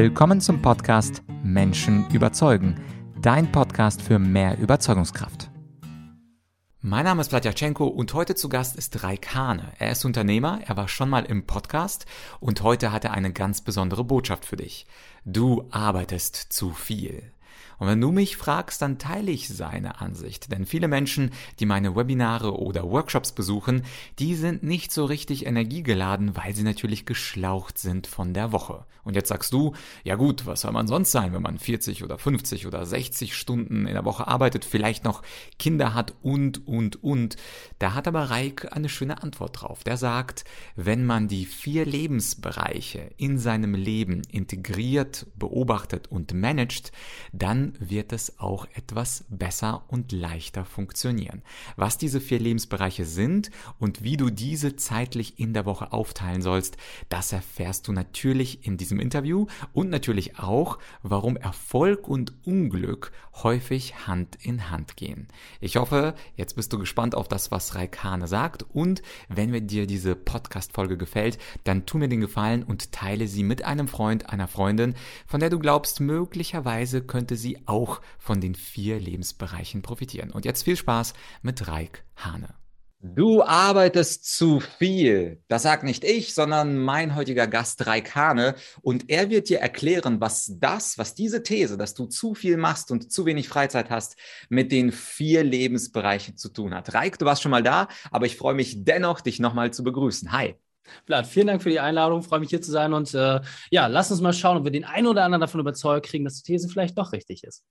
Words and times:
Willkommen 0.00 0.40
zum 0.40 0.62
Podcast 0.62 1.24
Menschen 1.42 2.08
überzeugen, 2.10 2.80
dein 3.20 3.50
Podcast 3.50 4.00
für 4.00 4.20
mehr 4.20 4.56
Überzeugungskraft. 4.56 5.50
Mein 6.80 7.04
Name 7.04 7.20
ist 7.20 7.30
Platjatschenko 7.30 7.84
und 7.88 8.14
heute 8.14 8.36
zu 8.36 8.48
Gast 8.48 8.76
ist 8.76 9.02
Raik 9.02 9.34
Hane. 9.34 9.72
Er 9.80 9.90
ist 9.90 10.04
Unternehmer, 10.04 10.60
er 10.64 10.76
war 10.76 10.86
schon 10.86 11.10
mal 11.10 11.24
im 11.24 11.48
Podcast 11.48 12.06
und 12.38 12.62
heute 12.62 12.92
hat 12.92 13.06
er 13.06 13.10
eine 13.10 13.32
ganz 13.32 13.60
besondere 13.60 14.04
Botschaft 14.04 14.46
für 14.46 14.54
dich. 14.54 14.86
Du 15.24 15.66
arbeitest 15.72 16.36
zu 16.36 16.70
viel. 16.70 17.32
Und 17.78 17.86
wenn 17.86 18.00
du 18.00 18.10
mich 18.10 18.36
fragst, 18.36 18.82
dann 18.82 18.98
teile 18.98 19.30
ich 19.30 19.48
seine 19.48 20.00
Ansicht. 20.00 20.50
Denn 20.52 20.66
viele 20.66 20.88
Menschen, 20.88 21.30
die 21.60 21.66
meine 21.66 21.94
Webinare 21.94 22.58
oder 22.58 22.88
Workshops 22.90 23.32
besuchen, 23.32 23.82
die 24.18 24.34
sind 24.34 24.62
nicht 24.62 24.92
so 24.92 25.04
richtig 25.04 25.46
energiegeladen, 25.46 26.36
weil 26.36 26.54
sie 26.54 26.64
natürlich 26.64 27.06
geschlaucht 27.06 27.78
sind 27.78 28.06
von 28.06 28.34
der 28.34 28.52
Woche. 28.52 28.84
Und 29.08 29.14
jetzt 29.14 29.30
sagst 29.30 29.54
du, 29.54 29.72
ja 30.04 30.16
gut, 30.16 30.44
was 30.44 30.60
soll 30.60 30.72
man 30.72 30.86
sonst 30.86 31.12
sein, 31.12 31.32
wenn 31.32 31.40
man 31.40 31.58
40 31.58 32.04
oder 32.04 32.18
50 32.18 32.66
oder 32.66 32.84
60 32.84 33.34
Stunden 33.34 33.86
in 33.86 33.94
der 33.94 34.04
Woche 34.04 34.28
arbeitet, 34.28 34.66
vielleicht 34.66 35.02
noch 35.02 35.22
Kinder 35.58 35.94
hat 35.94 36.14
und, 36.20 36.68
und, 36.68 37.02
und. 37.02 37.36
Da 37.78 37.94
hat 37.94 38.06
aber 38.06 38.24
Reik 38.24 38.76
eine 38.76 38.90
schöne 38.90 39.22
Antwort 39.22 39.62
drauf. 39.62 39.82
Der 39.82 39.96
sagt, 39.96 40.44
wenn 40.76 41.06
man 41.06 41.26
die 41.26 41.46
vier 41.46 41.86
Lebensbereiche 41.86 43.10
in 43.16 43.38
seinem 43.38 43.74
Leben 43.74 44.20
integriert, 44.30 45.26
beobachtet 45.36 46.08
und 46.08 46.34
managt, 46.34 46.92
dann 47.32 47.72
wird 47.78 48.12
es 48.12 48.38
auch 48.38 48.66
etwas 48.74 49.24
besser 49.30 49.84
und 49.88 50.12
leichter 50.12 50.66
funktionieren. 50.66 51.40
Was 51.76 51.96
diese 51.96 52.20
vier 52.20 52.40
Lebensbereiche 52.40 53.06
sind 53.06 53.50
und 53.78 54.02
wie 54.02 54.18
du 54.18 54.28
diese 54.28 54.76
zeitlich 54.76 55.38
in 55.38 55.54
der 55.54 55.64
Woche 55.64 55.94
aufteilen 55.94 56.42
sollst, 56.42 56.76
das 57.08 57.32
erfährst 57.32 57.88
du 57.88 57.92
natürlich 57.92 58.66
in 58.66 58.76
diesem 58.76 58.97
Interview 59.00 59.46
und 59.72 59.90
natürlich 59.90 60.38
auch, 60.38 60.78
warum 61.02 61.36
Erfolg 61.36 62.08
und 62.08 62.34
Unglück 62.44 63.12
häufig 63.42 64.06
Hand 64.06 64.36
in 64.42 64.70
Hand 64.70 64.96
gehen. 64.96 65.28
Ich 65.60 65.76
hoffe, 65.76 66.14
jetzt 66.36 66.56
bist 66.56 66.72
du 66.72 66.78
gespannt 66.78 67.14
auf 67.14 67.28
das, 67.28 67.50
was 67.50 67.74
Raikane 67.74 68.26
sagt 68.26 68.64
und 68.72 69.02
wenn 69.28 69.50
mir 69.50 69.60
dir 69.60 69.86
diese 69.86 70.14
Podcast-Folge 70.14 70.96
gefällt, 70.96 71.38
dann 71.64 71.86
tu 71.86 71.98
mir 71.98 72.08
den 72.08 72.20
Gefallen 72.20 72.62
und 72.62 72.92
teile 72.92 73.28
sie 73.28 73.42
mit 73.42 73.64
einem 73.64 73.88
Freund, 73.88 74.30
einer 74.30 74.48
Freundin, 74.48 74.94
von 75.26 75.40
der 75.40 75.50
du 75.50 75.58
glaubst, 75.58 76.00
möglicherweise 76.00 77.02
könnte 77.02 77.36
sie 77.36 77.58
auch 77.66 78.00
von 78.18 78.40
den 78.40 78.54
vier 78.54 78.98
Lebensbereichen 78.98 79.82
profitieren. 79.82 80.30
Und 80.30 80.44
jetzt 80.44 80.62
viel 80.62 80.76
Spaß 80.76 81.14
mit 81.42 81.68
Raik 81.68 82.04
Hane. 82.16 82.54
Du 83.00 83.44
arbeitest 83.44 84.24
zu 84.24 84.58
viel. 84.58 85.40
Das 85.46 85.62
sagt 85.62 85.84
nicht 85.84 86.02
ich, 86.02 86.34
sondern 86.34 86.78
mein 86.78 87.14
heutiger 87.14 87.46
Gast 87.46 87.86
Raik 87.86 88.16
Hane. 88.16 88.56
Und 88.82 89.08
er 89.08 89.30
wird 89.30 89.48
dir 89.48 89.60
erklären, 89.60 90.20
was 90.20 90.52
das, 90.58 90.98
was 90.98 91.14
diese 91.14 91.44
These, 91.44 91.78
dass 91.78 91.94
du 91.94 92.06
zu 92.06 92.34
viel 92.34 92.56
machst 92.56 92.90
und 92.90 93.12
zu 93.12 93.24
wenig 93.24 93.48
Freizeit 93.48 93.88
hast, 93.88 94.16
mit 94.48 94.72
den 94.72 94.90
vier 94.90 95.44
Lebensbereichen 95.44 96.36
zu 96.36 96.48
tun 96.48 96.74
hat. 96.74 96.92
Raik, 96.92 97.18
du 97.20 97.24
warst 97.24 97.42
schon 97.42 97.52
mal 97.52 97.62
da, 97.62 97.86
aber 98.10 98.26
ich 98.26 98.36
freue 98.36 98.54
mich 98.54 98.82
dennoch, 98.82 99.20
dich 99.20 99.38
nochmal 99.38 99.72
zu 99.72 99.84
begrüßen. 99.84 100.32
Hi. 100.32 100.56
Blatt, 101.06 101.28
vielen 101.28 101.46
Dank 101.46 101.62
für 101.62 101.70
die 101.70 101.78
Einladung. 101.78 102.24
Freue 102.24 102.40
mich 102.40 102.50
hier 102.50 102.62
zu 102.62 102.72
sein. 102.72 102.92
Und 102.94 103.14
äh, 103.14 103.40
ja, 103.70 103.86
lass 103.86 104.10
uns 104.10 104.20
mal 104.20 104.32
schauen, 104.32 104.56
ob 104.56 104.64
wir 104.64 104.72
den 104.72 104.84
einen 104.84 105.06
oder 105.06 105.22
anderen 105.22 105.40
davon 105.40 105.60
überzeugt 105.60 106.06
kriegen, 106.06 106.24
dass 106.24 106.42
die 106.42 106.52
These 106.52 106.68
vielleicht 106.68 106.98
doch 106.98 107.12
richtig 107.12 107.44
ist. 107.44 107.64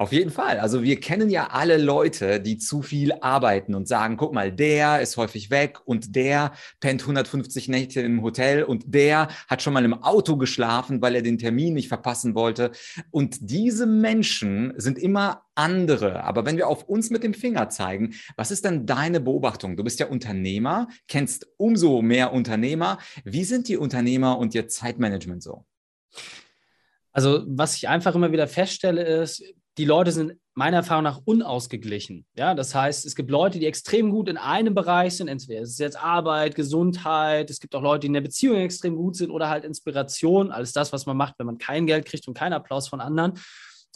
Auf 0.00 0.12
jeden 0.12 0.30
Fall. 0.30 0.58
Also 0.58 0.82
wir 0.82 0.98
kennen 0.98 1.28
ja 1.28 1.48
alle 1.48 1.76
Leute, 1.76 2.40
die 2.40 2.56
zu 2.56 2.80
viel 2.80 3.12
arbeiten 3.20 3.74
und 3.74 3.86
sagen, 3.86 4.16
guck 4.16 4.32
mal, 4.32 4.50
der 4.50 5.02
ist 5.02 5.18
häufig 5.18 5.50
weg 5.50 5.78
und 5.84 6.16
der 6.16 6.52
pennt 6.80 7.02
150 7.02 7.68
Nächte 7.68 8.00
im 8.00 8.22
Hotel 8.22 8.62
und 8.62 8.94
der 8.94 9.28
hat 9.46 9.60
schon 9.60 9.74
mal 9.74 9.84
im 9.84 10.02
Auto 10.02 10.38
geschlafen, 10.38 11.02
weil 11.02 11.16
er 11.16 11.20
den 11.20 11.36
Termin 11.36 11.74
nicht 11.74 11.88
verpassen 11.88 12.34
wollte. 12.34 12.70
Und 13.10 13.50
diese 13.50 13.84
Menschen 13.84 14.72
sind 14.78 14.98
immer 14.98 15.42
andere. 15.54 16.24
Aber 16.24 16.46
wenn 16.46 16.56
wir 16.56 16.68
auf 16.68 16.84
uns 16.84 17.10
mit 17.10 17.22
dem 17.22 17.34
Finger 17.34 17.68
zeigen, 17.68 18.14
was 18.36 18.50
ist 18.50 18.64
denn 18.64 18.86
deine 18.86 19.20
Beobachtung? 19.20 19.76
Du 19.76 19.84
bist 19.84 20.00
ja 20.00 20.06
Unternehmer, 20.06 20.88
kennst 21.08 21.46
umso 21.58 22.00
mehr 22.00 22.32
Unternehmer. 22.32 22.96
Wie 23.24 23.44
sind 23.44 23.68
die 23.68 23.76
Unternehmer 23.76 24.38
und 24.38 24.54
ihr 24.54 24.66
Zeitmanagement 24.66 25.42
so? 25.42 25.66
Also, 27.12 27.44
was 27.46 27.76
ich 27.76 27.88
einfach 27.88 28.14
immer 28.14 28.32
wieder 28.32 28.46
feststelle, 28.46 29.02
ist, 29.02 29.42
die 29.78 29.84
Leute 29.84 30.12
sind 30.12 30.34
meiner 30.54 30.78
Erfahrung 30.78 31.04
nach 31.04 31.20
unausgeglichen. 31.24 32.26
Ja, 32.34 32.54
das 32.54 32.74
heißt, 32.74 33.06
es 33.06 33.14
gibt 33.14 33.30
Leute, 33.30 33.58
die 33.58 33.66
extrem 33.66 34.10
gut 34.10 34.28
in 34.28 34.36
einem 34.36 34.74
Bereich 34.74 35.16
sind, 35.16 35.28
entweder 35.28 35.62
es 35.62 35.70
ist 35.70 35.78
jetzt 35.78 36.02
Arbeit, 36.02 36.54
Gesundheit, 36.54 37.48
es 37.50 37.60
gibt 37.60 37.74
auch 37.74 37.82
Leute, 37.82 38.00
die 38.00 38.06
in 38.08 38.12
der 38.12 38.20
Beziehung 38.20 38.56
extrem 38.56 38.96
gut 38.96 39.16
sind 39.16 39.30
oder 39.30 39.48
halt 39.48 39.64
Inspiration, 39.64 40.50
alles 40.50 40.72
das, 40.72 40.92
was 40.92 41.06
man 41.06 41.16
macht, 41.16 41.36
wenn 41.38 41.46
man 41.46 41.58
kein 41.58 41.86
Geld 41.86 42.04
kriegt 42.04 42.26
und 42.28 42.34
keinen 42.34 42.52
Applaus 42.52 42.88
von 42.88 43.00
anderen. 43.00 43.34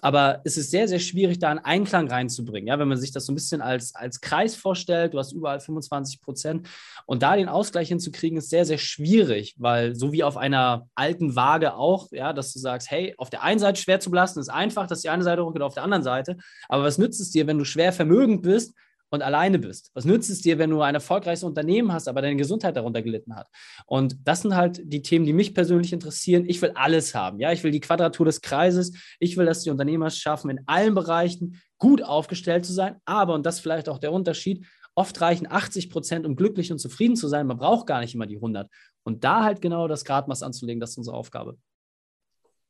Aber 0.05 0.43
es 0.45 0.59
ist 0.59 0.71
sehr, 0.71 0.87
sehr 0.87 0.99
schwierig, 0.99 1.39
da 1.39 1.49
einen 1.49 1.61
Einklang 1.61 2.11
reinzubringen. 2.11 2.69
Ja, 2.69 2.79
wenn 2.79 2.89
man 2.89 2.99
sich 2.99 3.11
das 3.11 3.25
so 3.25 3.33
ein 3.33 3.37
bisschen 3.37 3.63
als, 3.63 3.95
als 3.95 4.21
Kreis 4.21 4.55
vorstellt, 4.55 5.15
du 5.15 5.19
hast 5.19 5.33
überall 5.33 5.61
25 5.61 6.21
Prozent 6.21 6.69
und 7.07 7.23
da 7.23 7.35
den 7.37 7.49
Ausgleich 7.49 7.89
hinzukriegen, 7.89 8.37
ist 8.37 8.51
sehr, 8.51 8.67
sehr 8.67 8.77
schwierig, 8.77 9.55
weil 9.57 9.95
so 9.95 10.13
wie 10.13 10.23
auf 10.23 10.37
einer 10.37 10.91
alten 10.95 11.37
Waage 11.37 11.75
auch, 11.75 12.13
ja, 12.13 12.35
dass 12.35 12.53
du 12.53 12.59
sagst, 12.59 12.91
hey, 12.91 13.15
auf 13.17 13.31
der 13.31 13.43
einen 13.43 13.59
Seite 13.59 13.81
schwer 13.81 13.99
zu 13.99 14.11
belasten 14.11 14.41
ist 14.41 14.51
einfach, 14.51 14.87
dass 14.87 15.01
die 15.01 15.09
eine 15.09 15.25
Seite 15.25 15.43
hochgeht 15.43 15.63
auf 15.63 15.73
der 15.73 15.85
anderen 15.85 16.05
Seite. 16.05 16.37
Aber 16.69 16.85
was 16.85 16.99
nützt 16.99 17.23
es 17.23 17.31
dir, 17.31 17.47
wenn 17.47 17.57
du 17.57 17.65
schwer 17.65 17.95
vermögend 17.95 18.43
bist, 18.43 18.75
und 19.15 19.23
alleine 19.23 19.59
bist? 19.59 19.91
Was 19.95 20.05
nützt 20.05 20.31
es 20.31 20.43
dir, 20.43 20.59
wenn 20.59 20.71
du 20.71 20.83
ein 20.83 20.95
erfolgreiches 20.95 21.43
Unternehmen 21.43 21.93
hast, 21.93 22.09
aber 22.09 22.23
deine 22.23 22.37
Gesundheit 22.37 22.77
darunter 22.77 23.03
gelitten 23.03 23.35
hat? 23.35 23.49
Und 23.87 24.17
das 24.25 24.43
sind 24.43 24.55
halt 24.55 24.81
die 24.85 25.03
Themen, 25.03 25.25
die 25.25 25.33
mich 25.33 25.55
persönlich 25.55 25.93
interessieren. 25.93 26.45
Ich 26.47 26.61
will 26.61 26.73
alles 26.75 27.15
haben. 27.15 27.41
Ja, 27.41 27.53
ich 27.53 27.65
will 27.65 27.71
die 27.71 27.81
Quadratur 27.81 28.27
des 28.27 28.41
Kreises. 28.41 28.93
Ich 29.19 29.37
will, 29.37 29.47
dass 29.47 29.63
die 29.63 29.71
Unternehmer 29.71 30.07
es 30.07 30.19
schaffen, 30.19 30.51
in 30.51 30.61
allen 30.67 30.95
Bereichen 30.95 31.61
gut 31.79 32.03
aufgestellt 32.03 32.65
zu 32.65 32.73
sein. 32.73 32.97
Aber, 33.05 33.35
und 33.35 33.47
das 33.47 33.57
ist 33.57 33.61
vielleicht 33.61 33.89
auch 33.89 33.99
der 33.99 34.13
Unterschied, 34.13 34.67
oft 34.95 35.21
reichen 35.21 35.51
80 35.51 35.91
Prozent, 35.91 36.27
um 36.27 36.37
glücklich 36.37 36.71
und 36.73 36.79
zufrieden 36.79 37.17
zu 37.17 37.29
sein. 37.29 37.47
Man 37.47 37.59
braucht 37.59 37.87
gar 37.87 38.01
nicht 38.01 38.15
immer 38.15 38.27
die 38.27 38.37
100. 38.37 38.71
Und 39.03 39.25
da 39.25 39.43
halt 39.43 39.61
genau 39.61 39.89
das 39.89 40.05
Gradmaß 40.05 40.43
anzulegen, 40.43 40.81
das 40.81 40.91
ist 40.91 40.99
unsere 40.99 41.17
Aufgabe. 41.17 41.59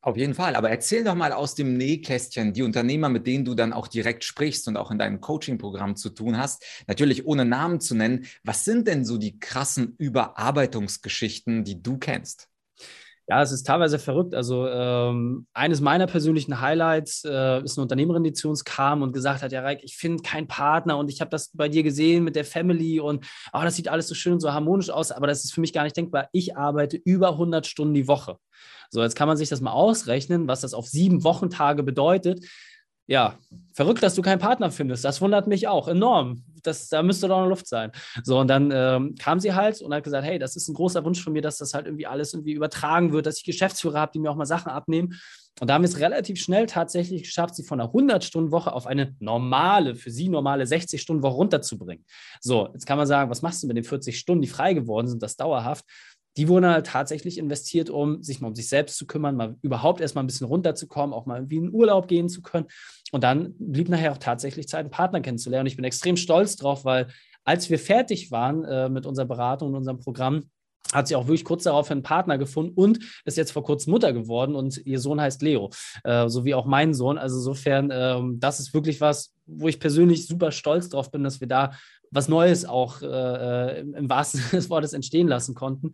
Auf 0.04 0.18
jeden 0.18 0.34
Fall. 0.34 0.54
Aber 0.54 0.68
erzähl 0.68 1.02
doch 1.02 1.14
mal 1.14 1.32
aus 1.32 1.54
dem 1.54 1.78
Nähkästchen 1.78 2.52
die 2.52 2.62
Unternehmer, 2.62 3.08
mit 3.08 3.26
denen 3.26 3.46
du 3.46 3.54
dann 3.54 3.72
auch 3.72 3.88
direkt 3.88 4.22
sprichst 4.22 4.68
und 4.68 4.76
auch 4.76 4.90
in 4.90 4.98
deinem 4.98 5.22
Coaching-Programm 5.22 5.96
zu 5.96 6.10
tun 6.10 6.36
hast. 6.36 6.62
Natürlich 6.86 7.24
ohne 7.24 7.46
Namen 7.46 7.80
zu 7.80 7.94
nennen. 7.94 8.26
Was 8.42 8.66
sind 8.66 8.86
denn 8.86 9.06
so 9.06 9.16
die 9.16 9.40
krassen 9.40 9.94
Überarbeitungsgeschichten, 9.96 11.64
die 11.64 11.82
du 11.82 11.96
kennst? 11.96 12.50
Ja, 13.26 13.40
es 13.40 13.52
ist 13.52 13.66
teilweise 13.66 13.98
verrückt. 13.98 14.34
Also 14.34 14.68
ähm, 14.68 15.46
eines 15.54 15.80
meiner 15.80 16.06
persönlichen 16.06 16.60
Highlights 16.60 17.24
äh, 17.24 17.62
ist 17.64 17.78
eine 17.78 17.82
Unternehmerin, 17.82 18.22
die 18.22 18.34
zu 18.34 18.50
uns 18.50 18.64
kam 18.64 19.00
und 19.00 19.12
gesagt 19.12 19.42
hat, 19.42 19.50
ja, 19.50 19.62
Reik, 19.62 19.80
ich 19.82 19.96
finde 19.96 20.22
keinen 20.22 20.46
Partner 20.46 20.98
und 20.98 21.10
ich 21.10 21.22
habe 21.22 21.30
das 21.30 21.50
bei 21.54 21.70
dir 21.70 21.82
gesehen 21.82 22.24
mit 22.24 22.36
der 22.36 22.44
Family 22.44 23.00
und 23.00 23.24
oh, 23.54 23.60
das 23.62 23.76
sieht 23.76 23.88
alles 23.88 24.08
so 24.08 24.14
schön 24.14 24.34
und 24.34 24.40
so 24.40 24.52
harmonisch 24.52 24.90
aus, 24.90 25.10
aber 25.10 25.26
das 25.26 25.42
ist 25.42 25.54
für 25.54 25.62
mich 25.62 25.72
gar 25.72 25.84
nicht 25.84 25.96
denkbar. 25.96 26.28
Ich 26.32 26.56
arbeite 26.56 26.98
über 26.98 27.30
100 27.30 27.66
Stunden 27.66 27.94
die 27.94 28.08
Woche. 28.08 28.36
So, 28.90 29.02
jetzt 29.02 29.16
kann 29.16 29.26
man 29.26 29.38
sich 29.38 29.48
das 29.48 29.62
mal 29.62 29.72
ausrechnen, 29.72 30.46
was 30.46 30.60
das 30.60 30.74
auf 30.74 30.86
sieben 30.86 31.24
Wochentage 31.24 31.82
bedeutet. 31.82 32.44
Ja, 33.06 33.38
verrückt, 33.74 34.02
dass 34.02 34.14
du 34.14 34.22
keinen 34.22 34.38
Partner 34.38 34.70
findest. 34.70 35.04
Das 35.04 35.20
wundert 35.20 35.46
mich 35.46 35.68
auch 35.68 35.88
enorm. 35.88 36.42
Das, 36.62 36.88
da 36.88 37.02
müsste 37.02 37.28
doch 37.28 37.40
noch 37.40 37.48
Luft 37.48 37.68
sein. 37.68 37.92
So, 38.22 38.38
und 38.38 38.48
dann 38.48 38.70
ähm, 38.74 39.14
kam 39.18 39.40
sie 39.40 39.52
halt 39.52 39.82
und 39.82 39.92
hat 39.92 40.04
gesagt: 40.04 40.24
Hey, 40.24 40.38
das 40.38 40.56
ist 40.56 40.68
ein 40.68 40.74
großer 40.74 41.04
Wunsch 41.04 41.22
von 41.22 41.34
mir, 41.34 41.42
dass 41.42 41.58
das 41.58 41.74
halt 41.74 41.86
irgendwie 41.86 42.06
alles 42.06 42.32
irgendwie 42.32 42.52
übertragen 42.52 43.12
wird, 43.12 43.26
dass 43.26 43.38
ich 43.38 43.44
Geschäftsführer 43.44 44.00
habe, 44.00 44.12
die 44.12 44.20
mir 44.20 44.30
auch 44.30 44.36
mal 44.36 44.46
Sachen 44.46 44.70
abnehmen. 44.70 45.18
Und 45.60 45.68
da 45.68 45.74
haben 45.74 45.82
wir 45.82 45.88
es 45.88 46.00
relativ 46.00 46.40
schnell 46.40 46.66
tatsächlich 46.66 47.22
geschafft, 47.22 47.54
sie 47.54 47.62
von 47.62 47.80
einer 47.80 47.92
100-Stunden-Woche 47.92 48.72
auf 48.72 48.86
eine 48.88 49.14
normale, 49.20 49.94
für 49.94 50.10
sie 50.10 50.28
normale 50.28 50.64
60-Stunden-Woche 50.64 51.34
runterzubringen. 51.34 52.04
So, 52.40 52.70
jetzt 52.72 52.86
kann 52.86 52.98
man 52.98 53.06
sagen, 53.06 53.30
was 53.30 53.42
machst 53.42 53.62
du 53.62 53.68
mit 53.68 53.76
den 53.76 53.84
40 53.84 54.18
Stunden, 54.18 54.42
die 54.42 54.48
frei 54.48 54.74
geworden 54.74 55.06
sind, 55.06 55.22
das 55.22 55.36
dauerhaft? 55.36 55.84
Die 56.36 56.48
wurden 56.48 56.66
halt 56.66 56.86
tatsächlich 56.86 57.38
investiert, 57.38 57.90
um 57.90 58.22
sich 58.22 58.40
mal 58.40 58.48
um 58.48 58.54
sich 58.54 58.68
selbst 58.68 58.96
zu 58.96 59.06
kümmern, 59.06 59.36
mal 59.36 59.56
überhaupt 59.62 60.00
erstmal 60.00 60.24
ein 60.24 60.26
bisschen 60.26 60.46
runterzukommen, 60.46 61.14
auch 61.14 61.26
mal 61.26 61.36
irgendwie 61.36 61.56
in 61.56 61.72
Urlaub 61.72 62.08
gehen 62.08 62.28
zu 62.28 62.42
können. 62.42 62.66
Und 63.12 63.22
dann 63.22 63.54
blieb 63.58 63.88
nachher 63.88 64.12
auch 64.12 64.18
tatsächlich 64.18 64.68
Zeit, 64.68 64.80
einen 64.80 64.90
Partner 64.90 65.20
kennenzulernen. 65.20 65.64
Und 65.64 65.68
ich 65.68 65.76
bin 65.76 65.84
extrem 65.84 66.16
stolz 66.16 66.56
drauf, 66.56 66.84
weil 66.84 67.06
als 67.44 67.70
wir 67.70 67.78
fertig 67.78 68.32
waren 68.32 68.64
äh, 68.64 68.88
mit 68.88 69.06
unserer 69.06 69.26
Beratung 69.26 69.68
und 69.68 69.76
unserem 69.76 70.00
Programm, 70.00 70.50
hat 70.92 71.08
sie 71.08 71.16
auch 71.16 71.26
wirklich 71.26 71.44
kurz 71.44 71.64
darauf 71.64 71.90
einen 71.90 72.02
Partner 72.02 72.36
gefunden 72.36 72.74
und 72.74 72.98
ist 73.24 73.36
jetzt 73.36 73.52
vor 73.52 73.64
kurzem 73.64 73.92
Mutter 73.92 74.12
geworden 74.12 74.54
und 74.54 74.84
ihr 74.84 75.00
Sohn 75.00 75.20
heißt 75.20 75.40
Leo, 75.42 75.70
äh, 76.04 76.28
so 76.28 76.44
wie 76.44 76.54
auch 76.54 76.66
mein 76.66 76.94
Sohn. 76.94 77.16
Also 77.16 77.38
insofern, 77.38 77.90
ähm, 77.92 78.38
das 78.38 78.60
ist 78.60 78.74
wirklich 78.74 79.00
was, 79.00 79.34
wo 79.46 79.68
ich 79.68 79.80
persönlich 79.80 80.26
super 80.26 80.52
stolz 80.52 80.90
drauf 80.90 81.10
bin, 81.10 81.24
dass 81.24 81.40
wir 81.40 81.48
da 81.48 81.72
was 82.10 82.28
Neues 82.28 82.64
auch 82.64 83.02
äh, 83.02 83.06
äh 83.06 83.80
im 83.80 84.08
wahrsten 84.10 84.40
Sinne 84.40 84.60
des 84.60 84.70
Wortes 84.70 84.92
entstehen 84.92 85.26
lassen 85.26 85.54
konnten 85.54 85.92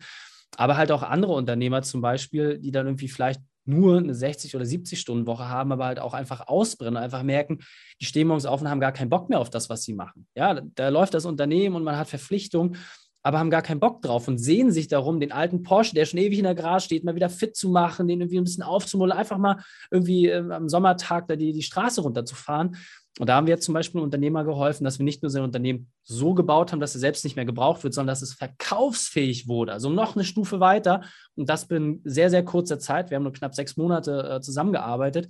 aber 0.57 0.77
halt 0.77 0.91
auch 0.91 1.03
andere 1.03 1.33
Unternehmer 1.33 1.81
zum 1.81 2.01
Beispiel, 2.01 2.59
die 2.59 2.71
dann 2.71 2.87
irgendwie 2.87 3.07
vielleicht 3.07 3.41
nur 3.65 3.97
eine 3.97 4.15
60 4.15 4.55
oder 4.55 4.65
70 4.65 4.99
Stunden 4.99 5.27
Woche 5.27 5.47
haben, 5.47 5.71
aber 5.71 5.85
halt 5.85 5.99
auch 5.99 6.13
einfach 6.13 6.47
ausbrennen, 6.47 6.97
einfach 6.97 7.23
merken, 7.23 7.59
die 8.01 8.05
stehen 8.05 8.27
morgens 8.27 8.45
auf 8.45 8.61
und 8.61 8.69
haben 8.69 8.79
gar 8.79 8.91
keinen 8.91 9.09
Bock 9.09 9.29
mehr 9.29 9.39
auf 9.39 9.49
das, 9.49 9.69
was 9.69 9.83
sie 9.83 9.93
machen. 9.93 10.27
Ja, 10.35 10.59
da 10.75 10.89
läuft 10.89 11.13
das 11.13 11.25
Unternehmen 11.25 11.75
und 11.75 11.83
man 11.83 11.97
hat 11.97 12.09
Verpflichtungen 12.09 12.77
aber 13.23 13.39
haben 13.39 13.49
gar 13.49 13.61
keinen 13.61 13.79
Bock 13.79 14.01
drauf 14.01 14.27
und 14.27 14.37
sehen 14.37 14.71
sich 14.71 14.87
darum, 14.87 15.19
den 15.19 15.31
alten 15.31 15.61
Porsche, 15.63 15.93
der 15.93 16.05
schon 16.05 16.19
ewig 16.19 16.39
in 16.39 16.45
der 16.45 16.55
Garage 16.55 16.85
steht, 16.85 17.03
mal 17.03 17.15
wieder 17.15 17.29
fit 17.29 17.55
zu 17.55 17.69
machen, 17.69 18.07
den 18.07 18.21
irgendwie 18.21 18.39
ein 18.39 18.43
bisschen 18.43 18.63
aufzumullen, 18.63 19.15
einfach 19.15 19.37
mal 19.37 19.63
irgendwie 19.91 20.27
äh, 20.27 20.51
am 20.51 20.69
Sommertag 20.69 21.27
da 21.27 21.35
die, 21.35 21.53
die 21.53 21.61
Straße 21.61 22.01
runterzufahren. 22.01 22.77
Und 23.19 23.27
da 23.27 23.35
haben 23.35 23.45
wir 23.45 23.53
jetzt 23.53 23.65
zum 23.65 23.73
Beispiel 23.73 23.99
einem 23.99 24.05
Unternehmer 24.05 24.45
geholfen, 24.45 24.85
dass 24.85 24.97
wir 24.97 25.03
nicht 25.03 25.21
nur 25.21 25.29
sein 25.29 25.43
Unternehmen 25.43 25.91
so 26.03 26.33
gebaut 26.33 26.71
haben, 26.71 26.79
dass 26.79 26.95
er 26.95 27.01
selbst 27.01 27.23
nicht 27.25 27.35
mehr 27.35 27.45
gebraucht 27.45 27.83
wird, 27.83 27.93
sondern 27.93 28.13
dass 28.13 28.21
es 28.21 28.33
verkaufsfähig 28.33 29.47
wurde. 29.47 29.73
Also 29.73 29.89
noch 29.89 30.15
eine 30.15 30.23
Stufe 30.23 30.59
weiter. 30.59 31.01
Und 31.35 31.49
das 31.49 31.67
bin 31.67 32.01
sehr, 32.05 32.29
sehr 32.29 32.43
kurzer 32.43 32.79
Zeit. 32.79 33.09
Wir 33.09 33.17
haben 33.17 33.23
nur 33.23 33.33
knapp 33.33 33.53
sechs 33.53 33.75
Monate 33.75 34.37
äh, 34.37 34.41
zusammengearbeitet. 34.41 35.27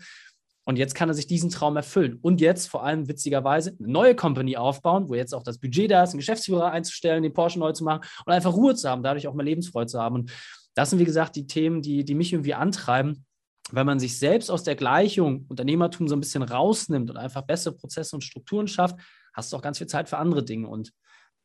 Und 0.63 0.77
jetzt 0.77 0.93
kann 0.93 1.09
er 1.09 1.15
sich 1.15 1.25
diesen 1.25 1.49
Traum 1.49 1.75
erfüllen. 1.75 2.19
Und 2.21 2.39
jetzt 2.39 2.67
vor 2.67 2.83
allem 2.83 3.07
witzigerweise 3.07 3.75
eine 3.79 3.91
neue 3.91 4.15
Company 4.15 4.57
aufbauen, 4.57 5.09
wo 5.09 5.15
jetzt 5.15 5.33
auch 5.33 5.43
das 5.43 5.57
Budget 5.57 5.89
da 5.89 6.03
ist, 6.03 6.11
einen 6.11 6.19
Geschäftsführer 6.19 6.71
einzustellen, 6.71 7.23
den 7.23 7.33
Porsche 7.33 7.57
neu 7.57 7.71
zu 7.71 7.83
machen 7.83 8.01
und 8.25 8.31
einfach 8.31 8.53
Ruhe 8.53 8.75
zu 8.75 8.87
haben, 8.87 9.01
dadurch 9.01 9.27
auch 9.27 9.33
mehr 9.33 9.45
Lebensfreude 9.45 9.87
zu 9.87 9.99
haben. 9.99 10.15
Und 10.15 10.31
das 10.75 10.91
sind, 10.91 10.99
wie 10.99 11.05
gesagt, 11.05 11.35
die 11.35 11.47
Themen, 11.47 11.81
die, 11.81 12.05
die 12.05 12.15
mich 12.15 12.31
irgendwie 12.31 12.53
antreiben, 12.53 13.25
wenn 13.71 13.85
man 13.85 13.99
sich 13.99 14.19
selbst 14.19 14.49
aus 14.49 14.63
der 14.63 14.75
Gleichung 14.75 15.45
Unternehmertum 15.47 16.07
so 16.07 16.15
ein 16.15 16.19
bisschen 16.19 16.43
rausnimmt 16.43 17.09
und 17.09 17.17
einfach 17.17 17.43
bessere 17.43 17.75
Prozesse 17.75 18.15
und 18.15 18.21
Strukturen 18.21 18.67
schafft, 18.67 18.97
hast 19.33 19.51
du 19.51 19.57
auch 19.57 19.61
ganz 19.61 19.77
viel 19.77 19.87
Zeit 19.87 20.09
für 20.09 20.17
andere 20.17 20.43
Dinge. 20.43 20.67
Und 20.67 20.93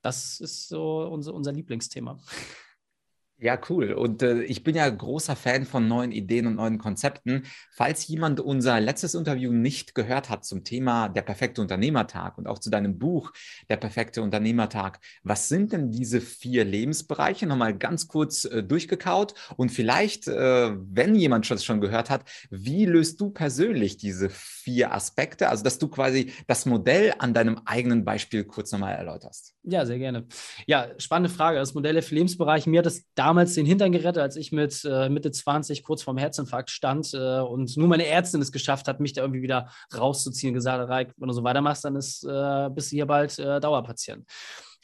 das 0.03 0.41
ist 0.41 0.69
so 0.69 1.07
unser, 1.07 1.35
unser 1.35 1.53
Lieblingsthema. 1.53 2.19
Ja, 3.39 3.59
cool. 3.69 3.93
Und 3.93 4.23
äh, 4.23 4.45
ich 4.45 4.65
bin 4.65 4.75
ja 4.75 4.89
großer 4.89 5.37
Fan 5.37 5.67
von 5.67 5.87
neuen 5.87 6.11
Ideen 6.11 6.47
und 6.47 6.55
neuen 6.55 6.79
Konzepten. 6.79 7.43
Falls 7.71 8.09
jemand 8.09 8.41
unser 8.41 8.81
letztes 8.81 9.15
Interview 9.15 9.53
nicht 9.53 9.95
gehört 9.95 10.31
hat 10.31 10.47
zum 10.47 10.65
Thema 10.65 11.11
der 11.11 11.21
perfekte 11.21 11.61
Unternehmertag 11.61 12.39
und 12.39 12.47
auch 12.47 12.59
zu 12.59 12.71
deinem 12.71 12.99
Buch 12.99 13.33
Der 13.69 13.77
perfekte 13.77 14.23
Unternehmertag, 14.23 15.01
was 15.23 15.49
sind 15.49 15.75
denn 15.75 15.91
diese 15.91 16.23
vier 16.23 16.65
Lebensbereiche? 16.65 17.47
Nochmal 17.47 17.77
ganz 17.77 18.09
kurz 18.09 18.47
äh, 18.47 18.63
durchgekaut. 18.63 19.35
Und 19.59 19.71
vielleicht, 19.71 20.29
äh, 20.29 20.73
wenn 20.75 21.15
jemand 21.15 21.45
schon, 21.45 21.59
schon 21.59 21.83
gehört 21.83 22.09
hat, 22.09 22.25
wie 22.49 22.87
löst 22.87 23.21
du 23.21 23.29
persönlich 23.29 23.99
diese 23.99 24.31
vier 24.31 24.95
Aspekte? 24.95 25.51
Also, 25.51 25.63
dass 25.63 25.79
du 25.79 25.89
quasi 25.89 26.33
das 26.47 26.65
Modell 26.65 27.13
an 27.19 27.35
deinem 27.35 27.61
eigenen 27.67 28.07
Beispiel 28.07 28.45
kurz 28.45 28.73
nochmal 28.73 28.95
erläuterst. 28.95 29.55
Ja, 29.63 29.85
sehr 29.85 29.99
gerne. 29.99 30.27
Ja, 30.67 30.89
spannende 30.97 31.29
Frage. 31.29 31.59
Das 31.59 31.75
Modell 31.75 31.93
der 31.93 32.03
vier 32.03 32.17
Lebensbereiche, 32.17 32.71
mir 32.71 32.79
hat 32.79 32.87
das 32.87 33.03
da 33.15 33.26
damals 33.27 33.55
den 33.55 33.67
Hintern 33.67 33.91
gerettet, 33.91 34.23
als 34.23 34.37
ich 34.37 34.53
mit 34.53 34.85
äh, 34.85 35.09
Mitte 35.09 35.33
20 35.33 35.83
kurz 35.83 36.05
vorm 36.05 36.17
Herzinfarkt 36.17 36.71
stand 36.71 37.13
äh, 37.13 37.41
und 37.41 37.77
nur 37.77 37.89
meine 37.89 38.07
Ärztin 38.07 38.41
es 38.41 38.53
geschafft 38.53 38.87
hat, 38.87 39.01
mich 39.01 39.15
da 39.15 39.23
irgendwie 39.23 39.43
wieder 39.43 39.69
rauszuziehen. 39.97 40.55
Gesagt 40.55 40.89
Reik, 40.89 41.13
wenn 41.17 41.27
du 41.27 41.35
so 41.35 41.43
weitermachst, 41.43 41.85
dann 41.85 41.97
ist, 41.97 42.23
äh, 42.23 42.71
bist 42.71 42.93
du 42.93 42.97
hier 42.97 43.07
bald 43.07 43.37
äh, 43.41 43.59
Dauerpatient. 43.59 44.25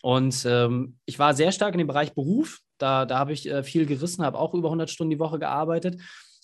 Und 0.03 0.45
ähm, 0.45 0.97
ich 1.05 1.21
war 1.21 1.35
sehr 1.35 1.53
stark 1.53 1.75
in 1.75 1.79
dem 1.79 1.87
Bereich 1.87 2.15
Beruf. 2.15 2.59
Da, 2.79 3.07
da 3.07 3.17
habe 3.17 3.33
ich 3.33 3.49
äh, 3.49 3.63
viel 3.63 3.87
gerissen, 3.87 4.25
habe 4.25 4.41
auch 4.41 4.55
über 4.55 4.69
100 4.69 4.91
Stunden 4.91 5.11
die 5.11 5.21
Woche 5.21 5.39
gearbeitet. 5.39 6.01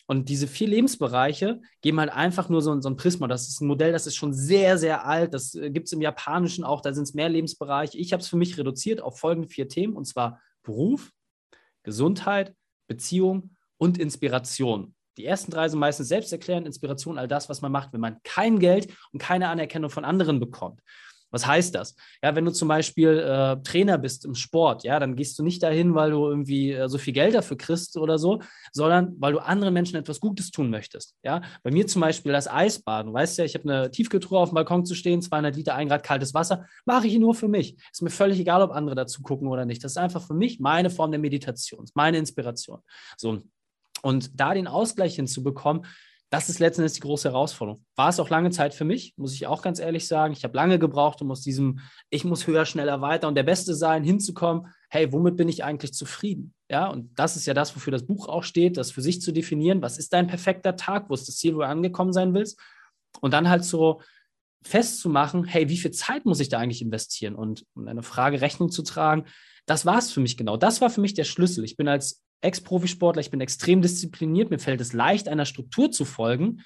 Und 0.07 0.29
diese 0.29 0.47
vier 0.47 0.69
Lebensbereiche 0.69 1.61
geben 1.83 1.99
halt 1.99 2.13
einfach 2.13 2.49
nur 2.49 2.63
so, 2.63 2.81
so 2.81 2.89
ein 2.89 2.97
Prisma. 2.97 3.27
Das 3.27 3.49
ist 3.49 3.61
ein 3.61 3.67
Modell, 3.67 3.91
das 3.91 4.07
ist 4.07 4.15
schon 4.15 4.33
sehr, 4.33 4.79
sehr 4.79 5.05
alt. 5.05 5.35
Das 5.35 5.57
äh, 5.57 5.69
gibt 5.71 5.89
es 5.89 5.93
im 5.93 6.01
Japanischen 6.01 6.63
auch. 6.63 6.81
Da 6.81 6.95
sind 6.95 7.03
es 7.03 7.15
mehr 7.15 7.29
Lebensbereiche. 7.29 7.99
Ich 7.99 8.13
habe 8.13 8.23
es 8.23 8.29
für 8.29 8.37
mich 8.37 8.57
reduziert 8.57 9.01
auf 9.01 9.19
folgende 9.19 9.49
vier 9.49 9.69
Themen, 9.69 9.97
und 9.97 10.05
zwar 10.05 10.41
Beruf, 10.63 11.11
Gesundheit, 11.89 12.55
Beziehung 12.87 13.57
und 13.79 13.97
Inspiration. 13.97 14.95
Die 15.17 15.25
ersten 15.25 15.51
drei 15.51 15.71
sind 15.71 15.79
meistens 15.79 16.09
selbsterklärend, 16.09 16.67
Inspiration, 16.67 17.19
all 17.19 17.27
das, 17.27 17.49
was 17.49 17.63
man 17.63 17.73
macht, 17.73 17.95
wenn 17.95 18.01
man 18.03 18.23
kein 18.25 18.59
Geld 18.59 18.93
und 19.11 19.21
keine 19.21 19.49
Anerkennung 19.49 19.89
von 19.89 20.05
anderen 20.05 20.39
bekommt. 20.39 20.83
Was 21.31 21.47
heißt 21.47 21.75
das? 21.75 21.95
Ja, 22.23 22.35
wenn 22.35 22.45
du 22.45 22.53
zum 22.53 22.69
Beispiel 22.69 23.19
äh, 23.19 23.63
Trainer 23.63 23.99
bist 23.99 24.25
im 24.25 24.35
Sport, 24.35 24.85
ja, 24.85 24.99
dann 24.99 25.15
gehst 25.15 25.39
du 25.39 25.43
nicht 25.43 25.63
dahin, 25.63 25.95
weil 25.95 26.11
du 26.11 26.27
irgendwie 26.27 26.73
äh, 26.73 26.89
so 26.89 26.99
viel 26.99 27.13
Geld 27.13 27.35
dafür 27.35 27.57
kriegst 27.57 27.97
oder 27.97 28.19
so, 28.19 28.41
sondern 28.73 29.15
weil 29.19 29.33
du 29.33 29.39
anderen 29.39 29.75
Menschen 29.75 29.97
etwas 29.97 30.21
Gutes 30.21 30.51
tun 30.51 30.71
möchtest. 30.71 31.17
Ja, 31.23 31.43
bei 31.63 31.71
mir 31.71 31.87
zum 31.87 32.01
Beispiel 32.01 32.33
das 32.33 32.49
Eisbaden. 32.49 33.13
Du 33.13 33.15
weißt 33.15 33.39
ja, 33.39 33.45
ich 33.45 33.55
habe 33.55 33.65
eine 33.69 33.91
Tiefkühltruhe 33.91 34.39
auf 34.39 34.51
dem 34.51 34.55
Balkon 34.55 34.87
zu 34.87 34.95
stehen, 34.95 35.21
200 35.21 35.55
Liter, 35.55 35.75
1 35.75 35.91
Grad 35.91 36.03
kaltes 36.03 36.35
Wasser, 36.35 36.67
mache 36.87 37.07
ich 37.07 37.19
nur 37.19 37.35
für 37.35 37.49
mich. 37.49 37.77
Ist 37.93 38.03
mir 38.03 38.11
völlig 38.11 38.39
egal, 38.41 38.63
ob 38.63 38.71
andere 38.71 38.97
dazu 38.97 39.23
gucken 39.23 39.49
oder 39.49 39.65
nicht. 39.65 39.85
Das 39.85 39.93
ist 39.93 39.99
einfach 39.99 40.27
für 40.27 40.35
mich 40.35 40.61
meine 40.61 40.91
Form 40.91 41.11
der 41.11 41.21
Meditation, 41.21 41.85
meine 41.95 42.19
Inspiration. 42.19 42.81
So. 43.17 43.43
Und 44.03 44.39
da 44.39 44.55
den 44.55 44.69
Ausgleich 44.69 45.17
hinzubekommen, 45.17 45.85
das 46.31 46.51
ist 46.51 46.59
letztendlich 46.59 46.93
die 46.93 47.01
große 47.01 47.31
Herausforderung. 47.31 47.85
War 47.97 48.11
es 48.11 48.21
auch 48.21 48.29
lange 48.29 48.51
Zeit 48.51 48.75
für 48.75 48.85
mich, 48.85 49.15
muss 49.17 49.33
ich 49.33 49.47
auch 49.47 49.63
ganz 49.63 49.79
ehrlich 49.79 50.07
sagen. 50.07 50.35
Ich 50.35 50.45
habe 50.45 50.57
lange 50.57 50.79
gebraucht, 50.79 51.23
um 51.23 51.31
aus 51.31 51.41
diesem, 51.41 51.81
ich 52.11 52.25
muss 52.25 52.47
höher, 52.47 52.67
schneller, 52.67 53.01
weiter 53.01 53.29
und 53.29 53.35
der 53.35 53.45
Beste 53.45 53.75
sein, 53.75 54.05
hinzukommen, 54.05 54.67
hey, 54.91 55.11
womit 55.13 55.37
bin 55.37 55.49
ich 55.49 55.65
eigentlich 55.65 55.95
zufrieden? 55.95 56.55
Ja, 56.71 56.89
und 56.89 57.19
das 57.19 57.37
ist 57.37 57.47
ja 57.47 57.55
das, 57.55 57.75
wofür 57.75 57.91
das 57.91 58.07
Buch 58.07 58.29
auch 58.29 58.43
steht, 58.43 58.77
das 58.77 58.91
für 58.91 59.01
sich 59.01 59.23
zu 59.23 59.33
definieren, 59.33 59.81
was 59.81 59.97
ist 59.97 60.13
dein 60.13 60.27
perfekter 60.27 60.77
Tag, 60.77 61.09
wo 61.09 61.15
ist 61.15 61.29
das 61.29 61.37
Ziel, 61.37 61.55
wo 61.55 61.61
du 61.61 61.67
angekommen 61.67 62.13
sein 62.13 62.35
willst? 62.35 62.61
Und 63.21 63.33
dann 63.33 63.49
halt 63.49 63.65
so 63.65 64.03
festzumachen, 64.63 65.45
hey, 65.45 65.71
wie 65.71 65.79
viel 65.79 65.93
Zeit 65.93 66.27
muss 66.27 66.41
ich 66.41 66.51
da 66.51 66.59
eigentlich 66.59 66.83
investieren? 66.83 67.35
Und 67.35 67.65
um 67.75 67.89
eine 67.89 68.03
Frage 68.03 68.43
Rechnung 68.43 68.71
zu 68.71 68.83
tragen, 68.83 69.25
das 69.65 69.87
war 69.87 69.99
es 69.99 70.11
für 70.11 70.21
mich 70.21 70.37
genau. 70.37 70.57
Das 70.59 70.81
war 70.81 70.91
für 70.91 71.01
mich 71.01 71.15
der 71.15 71.25
Schlüssel. 71.25 71.65
Ich 71.65 71.77
bin 71.77 71.89
als 71.89 72.23
Ex-Profisportler, 72.41 73.21
ich 73.21 73.31
bin 73.31 73.41
extrem 73.41 73.83
diszipliniert, 73.83 74.51
mir 74.51 74.59
fällt 74.59 74.81
es 74.81 74.93
leicht, 74.93 75.29
einer 75.29 75.45
Struktur 75.45 75.91
zu 75.91 76.05
folgen. 76.05 76.63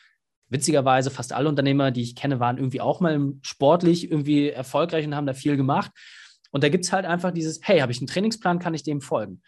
Witzigerweise, 0.48 1.10
fast 1.10 1.32
alle 1.32 1.48
Unternehmer, 1.48 1.90
die 1.90 2.02
ich 2.02 2.14
kenne, 2.14 2.40
waren 2.40 2.58
irgendwie 2.58 2.80
auch 2.82 3.00
mal 3.00 3.32
sportlich 3.40 4.10
irgendwie 4.10 4.50
erfolgreich 4.50 5.06
und 5.06 5.14
haben 5.14 5.26
da 5.26 5.34
viel 5.34 5.56
gemacht. 5.56 5.90
Und 6.50 6.62
da 6.62 6.68
gibt 6.68 6.84
es 6.84 6.92
halt 6.92 7.06
einfach 7.06 7.30
dieses, 7.30 7.60
hey, 7.62 7.80
habe 7.80 7.92
ich 7.92 7.98
einen 7.98 8.06
Trainingsplan, 8.06 8.58
kann 8.58 8.74
ich 8.74 8.82
dem 8.82 9.00
folgen? 9.00 9.40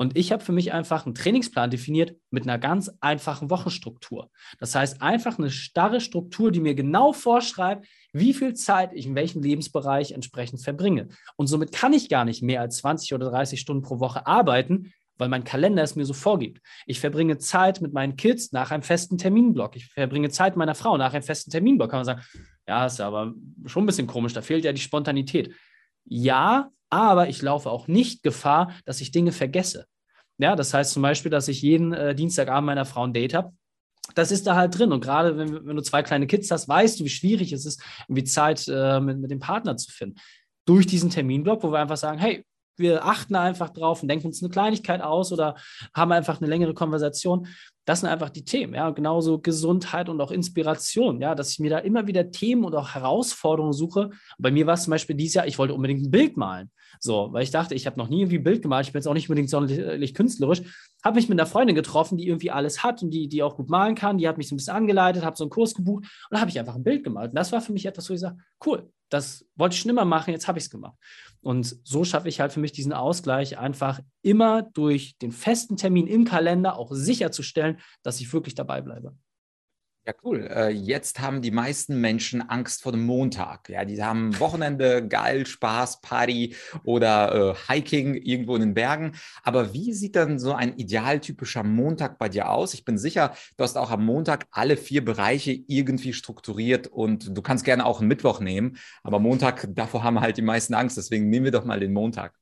Und 0.00 0.16
ich 0.16 0.30
habe 0.30 0.44
für 0.44 0.52
mich 0.52 0.72
einfach 0.72 1.04
einen 1.04 1.16
Trainingsplan 1.16 1.70
definiert 1.70 2.16
mit 2.30 2.44
einer 2.44 2.56
ganz 2.56 2.88
einfachen 3.00 3.50
Wochenstruktur. 3.50 4.30
Das 4.60 4.74
heißt, 4.76 5.02
einfach 5.02 5.38
eine 5.38 5.50
starre 5.50 6.00
Struktur, 6.00 6.52
die 6.52 6.60
mir 6.60 6.76
genau 6.76 7.12
vorschreibt, 7.12 7.84
wie 8.12 8.32
viel 8.32 8.54
Zeit 8.54 8.92
ich 8.94 9.06
in 9.06 9.16
welchem 9.16 9.42
Lebensbereich 9.42 10.12
entsprechend 10.12 10.62
verbringe. 10.62 11.08
Und 11.34 11.48
somit 11.48 11.72
kann 11.72 11.92
ich 11.92 12.08
gar 12.08 12.24
nicht 12.24 12.44
mehr 12.44 12.60
als 12.60 12.76
20 12.78 13.12
oder 13.12 13.28
30 13.28 13.60
Stunden 13.60 13.82
pro 13.82 13.98
Woche 13.98 14.24
arbeiten, 14.24 14.92
weil 15.18 15.28
mein 15.28 15.44
Kalender 15.44 15.82
es 15.82 15.96
mir 15.96 16.04
so 16.04 16.14
vorgibt. 16.14 16.60
Ich 16.86 17.00
verbringe 17.00 17.38
Zeit 17.38 17.80
mit 17.80 17.92
meinen 17.92 18.16
Kids 18.16 18.52
nach 18.52 18.70
einem 18.70 18.82
festen 18.82 19.18
Terminblock. 19.18 19.76
Ich 19.76 19.86
verbringe 19.86 20.30
Zeit 20.30 20.52
mit 20.54 20.58
meiner 20.58 20.74
Frau 20.74 20.96
nach 20.96 21.12
einem 21.12 21.22
festen 21.22 21.50
Terminblock. 21.50 21.90
Kann 21.90 21.98
man 21.98 22.06
sagen, 22.06 22.22
ja, 22.66 22.86
ist 22.86 23.00
aber 23.00 23.34
schon 23.66 23.84
ein 23.84 23.86
bisschen 23.86 24.06
komisch, 24.06 24.32
da 24.32 24.42
fehlt 24.42 24.64
ja 24.64 24.72
die 24.72 24.80
Spontanität. 24.80 25.54
Ja, 26.04 26.70
aber 26.90 27.28
ich 27.28 27.42
laufe 27.42 27.70
auch 27.70 27.88
nicht 27.88 28.22
Gefahr, 28.22 28.72
dass 28.84 29.00
ich 29.00 29.10
Dinge 29.10 29.32
vergesse. 29.32 29.86
Ja, 30.38 30.54
das 30.54 30.72
heißt 30.72 30.92
zum 30.92 31.02
Beispiel, 31.02 31.30
dass 31.30 31.48
ich 31.48 31.62
jeden 31.62 31.92
äh, 31.92 32.14
Dienstagabend 32.14 32.66
meiner 32.66 32.84
Frau 32.84 33.04
ein 33.04 33.12
Date 33.12 33.34
habe. 33.34 33.52
Das 34.14 34.30
ist 34.30 34.46
da 34.46 34.54
halt 34.54 34.78
drin. 34.78 34.92
Und 34.92 35.00
gerade 35.00 35.36
wenn, 35.36 35.66
wenn, 35.66 35.76
du 35.76 35.82
zwei 35.82 36.02
kleine 36.02 36.26
Kids 36.26 36.50
hast, 36.50 36.68
weißt 36.68 37.00
du, 37.00 37.04
wie 37.04 37.10
schwierig 37.10 37.52
es 37.52 37.66
ist, 37.66 37.82
irgendwie 38.08 38.24
Zeit 38.24 38.66
äh, 38.68 39.00
mit, 39.00 39.18
mit 39.18 39.30
dem 39.30 39.40
Partner 39.40 39.76
zu 39.76 39.90
finden. 39.90 40.18
Durch 40.64 40.86
diesen 40.86 41.10
Terminblock, 41.10 41.62
wo 41.62 41.72
wir 41.72 41.78
einfach 41.78 41.96
sagen, 41.96 42.18
hey, 42.18 42.44
wir 42.78 43.04
achten 43.04 43.34
einfach 43.34 43.70
drauf 43.70 44.02
und 44.02 44.08
denken 44.08 44.26
uns 44.26 44.42
eine 44.42 44.50
Kleinigkeit 44.50 45.00
aus 45.00 45.32
oder 45.32 45.56
haben 45.94 46.12
einfach 46.12 46.40
eine 46.40 46.48
längere 46.48 46.74
Konversation. 46.74 47.46
Das 47.84 48.00
sind 48.00 48.10
einfach 48.10 48.28
die 48.28 48.44
Themen, 48.44 48.74
ja, 48.74 48.90
genauso 48.90 49.38
Gesundheit 49.38 50.10
und 50.10 50.20
auch 50.20 50.30
Inspiration, 50.30 51.22
ja, 51.22 51.34
dass 51.34 51.52
ich 51.52 51.58
mir 51.58 51.70
da 51.70 51.78
immer 51.78 52.06
wieder 52.06 52.30
Themen 52.30 52.64
und 52.64 52.74
auch 52.74 52.94
Herausforderungen 52.94 53.72
suche. 53.72 54.10
Bei 54.36 54.50
mir 54.50 54.66
war 54.66 54.74
es 54.74 54.84
zum 54.84 54.90
Beispiel 54.90 55.16
dieses 55.16 55.34
Jahr, 55.34 55.46
ich 55.46 55.58
wollte 55.58 55.72
unbedingt 55.72 56.02
ein 56.02 56.10
Bild 56.10 56.36
malen, 56.36 56.70
so, 57.00 57.28
weil 57.32 57.44
ich 57.44 57.50
dachte, 57.50 57.74
ich 57.74 57.86
habe 57.86 57.98
noch 57.98 58.10
nie 58.10 58.20
irgendwie 58.20 58.38
ein 58.38 58.44
Bild 58.44 58.60
gemalt, 58.60 58.86
ich 58.86 58.92
bin 58.92 59.00
jetzt 59.00 59.06
auch 59.06 59.14
nicht 59.14 59.30
unbedingt 59.30 59.48
sonderlich 59.48 60.12
künstlerisch, 60.12 60.60
habe 61.02 61.16
mich 61.16 61.30
mit 61.30 61.40
einer 61.40 61.46
Freundin 61.46 61.74
getroffen, 61.74 62.18
die 62.18 62.26
irgendwie 62.26 62.50
alles 62.50 62.82
hat 62.84 63.02
und 63.02 63.10
die, 63.10 63.26
die 63.26 63.42
auch 63.42 63.56
gut 63.56 63.70
malen 63.70 63.94
kann, 63.94 64.18
die 64.18 64.28
hat 64.28 64.36
mich 64.36 64.48
so 64.48 64.54
ein 64.54 64.58
bisschen 64.58 64.76
angeleitet, 64.76 65.24
habe 65.24 65.36
so 65.36 65.44
einen 65.44 65.50
Kurs 65.50 65.74
gebucht 65.74 66.04
und 66.30 66.40
habe 66.40 66.50
ich 66.50 66.58
einfach 66.58 66.74
ein 66.74 66.84
Bild 66.84 67.04
gemalt. 67.04 67.30
Und 67.30 67.36
das 67.36 67.52
war 67.52 67.62
für 67.62 67.72
mich 67.72 67.86
etwas, 67.86 68.10
wo 68.10 68.14
ich 68.14 68.20
sage, 68.20 68.36
cool, 68.66 68.90
das 69.08 69.46
wollte 69.54 69.74
ich 69.74 69.80
schon 69.80 69.90
immer 69.90 70.04
machen, 70.04 70.32
jetzt 70.32 70.48
habe 70.48 70.58
ich 70.58 70.64
es 70.64 70.70
gemacht. 70.70 70.96
Und 71.40 71.76
so 71.84 72.04
schaffe 72.04 72.28
ich 72.28 72.40
halt 72.40 72.52
für 72.52 72.60
mich 72.60 72.72
diesen 72.72 72.92
Ausgleich, 72.92 73.58
einfach 73.58 74.00
immer 74.22 74.62
durch 74.62 75.16
den 75.18 75.32
festen 75.32 75.76
Termin 75.76 76.06
im 76.06 76.24
Kalender 76.24 76.76
auch 76.76 76.90
sicherzustellen, 76.92 77.78
dass 78.02 78.20
ich 78.20 78.32
wirklich 78.32 78.54
dabei 78.54 78.80
bleibe. 78.80 79.16
Ja, 80.08 80.14
cool. 80.24 80.48
Äh, 80.50 80.70
jetzt 80.70 81.20
haben 81.20 81.42
die 81.42 81.50
meisten 81.50 82.00
Menschen 82.00 82.40
Angst 82.40 82.82
vor 82.82 82.92
dem 82.92 83.04
Montag. 83.04 83.68
Ja, 83.68 83.84
die 83.84 84.02
haben 84.02 84.40
Wochenende, 84.40 85.06
geil, 85.06 85.44
Spaß, 85.44 86.00
Party 86.00 86.56
oder 86.82 87.50
äh, 87.50 87.54
Hiking 87.70 88.14
irgendwo 88.14 88.54
in 88.54 88.62
den 88.62 88.72
Bergen. 88.72 89.12
Aber 89.42 89.74
wie 89.74 89.92
sieht 89.92 90.16
dann 90.16 90.38
so 90.38 90.54
ein 90.54 90.78
idealtypischer 90.78 91.62
Montag 91.62 92.18
bei 92.18 92.30
dir 92.30 92.48
aus? 92.50 92.72
Ich 92.72 92.86
bin 92.86 92.96
sicher, 92.96 93.34
du 93.58 93.64
hast 93.64 93.76
auch 93.76 93.90
am 93.90 94.06
Montag 94.06 94.46
alle 94.50 94.78
vier 94.78 95.04
Bereiche 95.04 95.52
irgendwie 95.52 96.14
strukturiert 96.14 96.86
und 96.86 97.36
du 97.36 97.42
kannst 97.42 97.66
gerne 97.66 97.84
auch 97.84 98.00
einen 98.00 98.08
Mittwoch 98.08 98.40
nehmen. 98.40 98.78
Aber 99.02 99.18
Montag, 99.18 99.68
davor 99.74 100.04
haben 100.04 100.20
halt 100.20 100.38
die 100.38 100.42
meisten 100.42 100.72
Angst. 100.72 100.96
Deswegen 100.96 101.28
nehmen 101.28 101.44
wir 101.44 101.52
doch 101.52 101.66
mal 101.66 101.80
den 101.80 101.92
Montag. 101.92 102.32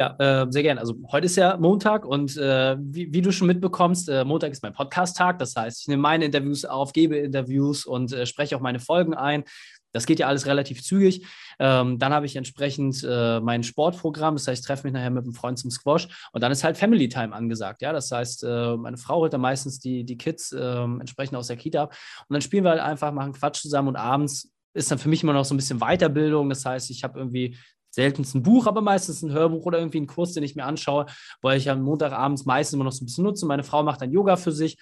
Ja, 0.00 0.16
äh, 0.18 0.46
sehr 0.48 0.62
gerne. 0.62 0.80
Also 0.80 0.94
heute 1.12 1.26
ist 1.26 1.36
ja 1.36 1.58
Montag 1.58 2.06
und 2.06 2.34
äh, 2.38 2.74
wie, 2.80 3.12
wie, 3.12 3.20
du 3.20 3.32
schon 3.32 3.46
mitbekommst, 3.48 4.08
äh, 4.08 4.24
Montag 4.24 4.50
ist 4.50 4.62
mein 4.62 4.72
Podcast-Tag. 4.72 5.38
Das 5.38 5.54
heißt, 5.54 5.82
ich 5.82 5.88
nehme 5.88 6.00
meine 6.00 6.24
Interviews 6.24 6.64
auf, 6.64 6.94
gebe 6.94 7.18
Interviews 7.18 7.84
und 7.84 8.10
äh, 8.10 8.24
spreche 8.24 8.56
auch 8.56 8.62
meine 8.62 8.80
Folgen 8.80 9.12
ein. 9.12 9.44
Das 9.92 10.06
geht 10.06 10.18
ja 10.18 10.26
alles 10.26 10.46
relativ 10.46 10.82
zügig. 10.82 11.26
Ähm, 11.58 11.98
dann 11.98 12.14
habe 12.14 12.24
ich 12.24 12.36
entsprechend 12.36 13.04
äh, 13.06 13.40
mein 13.40 13.62
Sportprogramm, 13.62 14.36
das 14.36 14.48
heißt, 14.48 14.62
ich 14.62 14.66
treffe 14.66 14.84
mich 14.84 14.94
nachher 14.94 15.10
mit 15.10 15.24
einem 15.24 15.34
Freund 15.34 15.58
zum 15.58 15.70
Squash 15.70 16.08
und 16.32 16.42
dann 16.42 16.50
ist 16.50 16.64
halt 16.64 16.78
Family 16.78 17.10
Time 17.10 17.34
angesagt. 17.34 17.82
Ja, 17.82 17.92
das 17.92 18.10
heißt, 18.10 18.42
äh, 18.44 18.76
meine 18.78 18.96
Frau 18.96 19.16
holt 19.16 19.34
dann 19.34 19.42
meistens 19.42 19.80
die, 19.80 20.04
die 20.04 20.16
Kids 20.16 20.52
äh, 20.52 20.82
entsprechend 20.82 21.36
aus 21.36 21.48
der 21.48 21.58
Kita 21.58 21.82
ab 21.82 21.94
und 22.26 22.32
dann 22.32 22.40
spielen 22.40 22.64
wir 22.64 22.70
halt 22.70 22.80
einfach, 22.80 23.12
machen 23.12 23.34
Quatsch 23.34 23.60
zusammen 23.60 23.88
und 23.88 23.96
abends 23.96 24.50
ist 24.72 24.90
dann 24.90 24.98
für 24.98 25.10
mich 25.10 25.22
immer 25.22 25.32
noch 25.34 25.44
so 25.44 25.52
ein 25.52 25.58
bisschen 25.58 25.80
Weiterbildung. 25.80 26.48
Das 26.48 26.64
heißt, 26.64 26.90
ich 26.90 27.02
habe 27.04 27.18
irgendwie 27.18 27.58
seltenst 27.90 28.34
ein 28.34 28.42
Buch, 28.42 28.66
aber 28.66 28.80
meistens 28.80 29.22
ein 29.22 29.32
Hörbuch 29.32 29.66
oder 29.66 29.78
irgendwie 29.78 29.98
einen 29.98 30.06
Kurs, 30.06 30.32
den 30.32 30.42
ich 30.42 30.56
mir 30.56 30.64
anschaue, 30.64 31.06
weil 31.42 31.58
ich 31.58 31.70
am 31.70 31.82
Montagabends 31.82 32.44
meistens 32.44 32.74
immer 32.74 32.84
noch 32.84 32.92
so 32.92 33.04
ein 33.04 33.06
bisschen 33.06 33.24
nutze. 33.24 33.46
Meine 33.46 33.64
Frau 33.64 33.82
macht 33.82 34.00
dann 34.00 34.12
Yoga 34.12 34.36
für 34.36 34.52
sich 34.52 34.78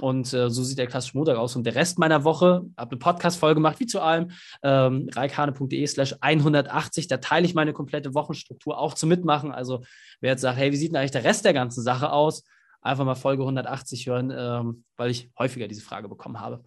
und 0.00 0.32
äh, 0.32 0.48
so 0.48 0.62
sieht 0.62 0.78
der 0.78 0.86
klassische 0.86 1.16
Montag 1.16 1.36
aus. 1.36 1.54
Und 1.56 1.64
der 1.64 1.74
Rest 1.74 1.98
meiner 1.98 2.24
Woche, 2.24 2.62
habe 2.76 2.92
eine 2.92 2.98
Podcast-Folge 2.98 3.56
gemacht, 3.56 3.78
wie 3.80 3.86
zu 3.86 4.00
allem, 4.00 4.30
ähm, 4.62 5.08
reikhane.de 5.12 5.86
slash 5.86 6.14
180. 6.20 7.08
Da 7.08 7.18
teile 7.18 7.44
ich 7.44 7.54
meine 7.54 7.72
komplette 7.72 8.14
Wochenstruktur 8.14 8.78
auch 8.78 8.94
zum 8.94 9.10
Mitmachen. 9.10 9.52
Also 9.52 9.82
wer 10.20 10.30
jetzt 10.30 10.40
sagt, 10.40 10.58
hey, 10.58 10.72
wie 10.72 10.76
sieht 10.76 10.92
denn 10.92 10.96
eigentlich 10.96 11.10
der 11.10 11.24
Rest 11.24 11.44
der 11.44 11.52
ganzen 11.52 11.82
Sache 11.82 12.10
aus? 12.10 12.44
Einfach 12.80 13.04
mal 13.04 13.14
Folge 13.14 13.42
180 13.42 14.06
hören, 14.06 14.32
ähm, 14.36 14.84
weil 14.96 15.10
ich 15.10 15.30
häufiger 15.38 15.68
diese 15.68 15.82
Frage 15.82 16.08
bekommen 16.08 16.40
habe. 16.40 16.64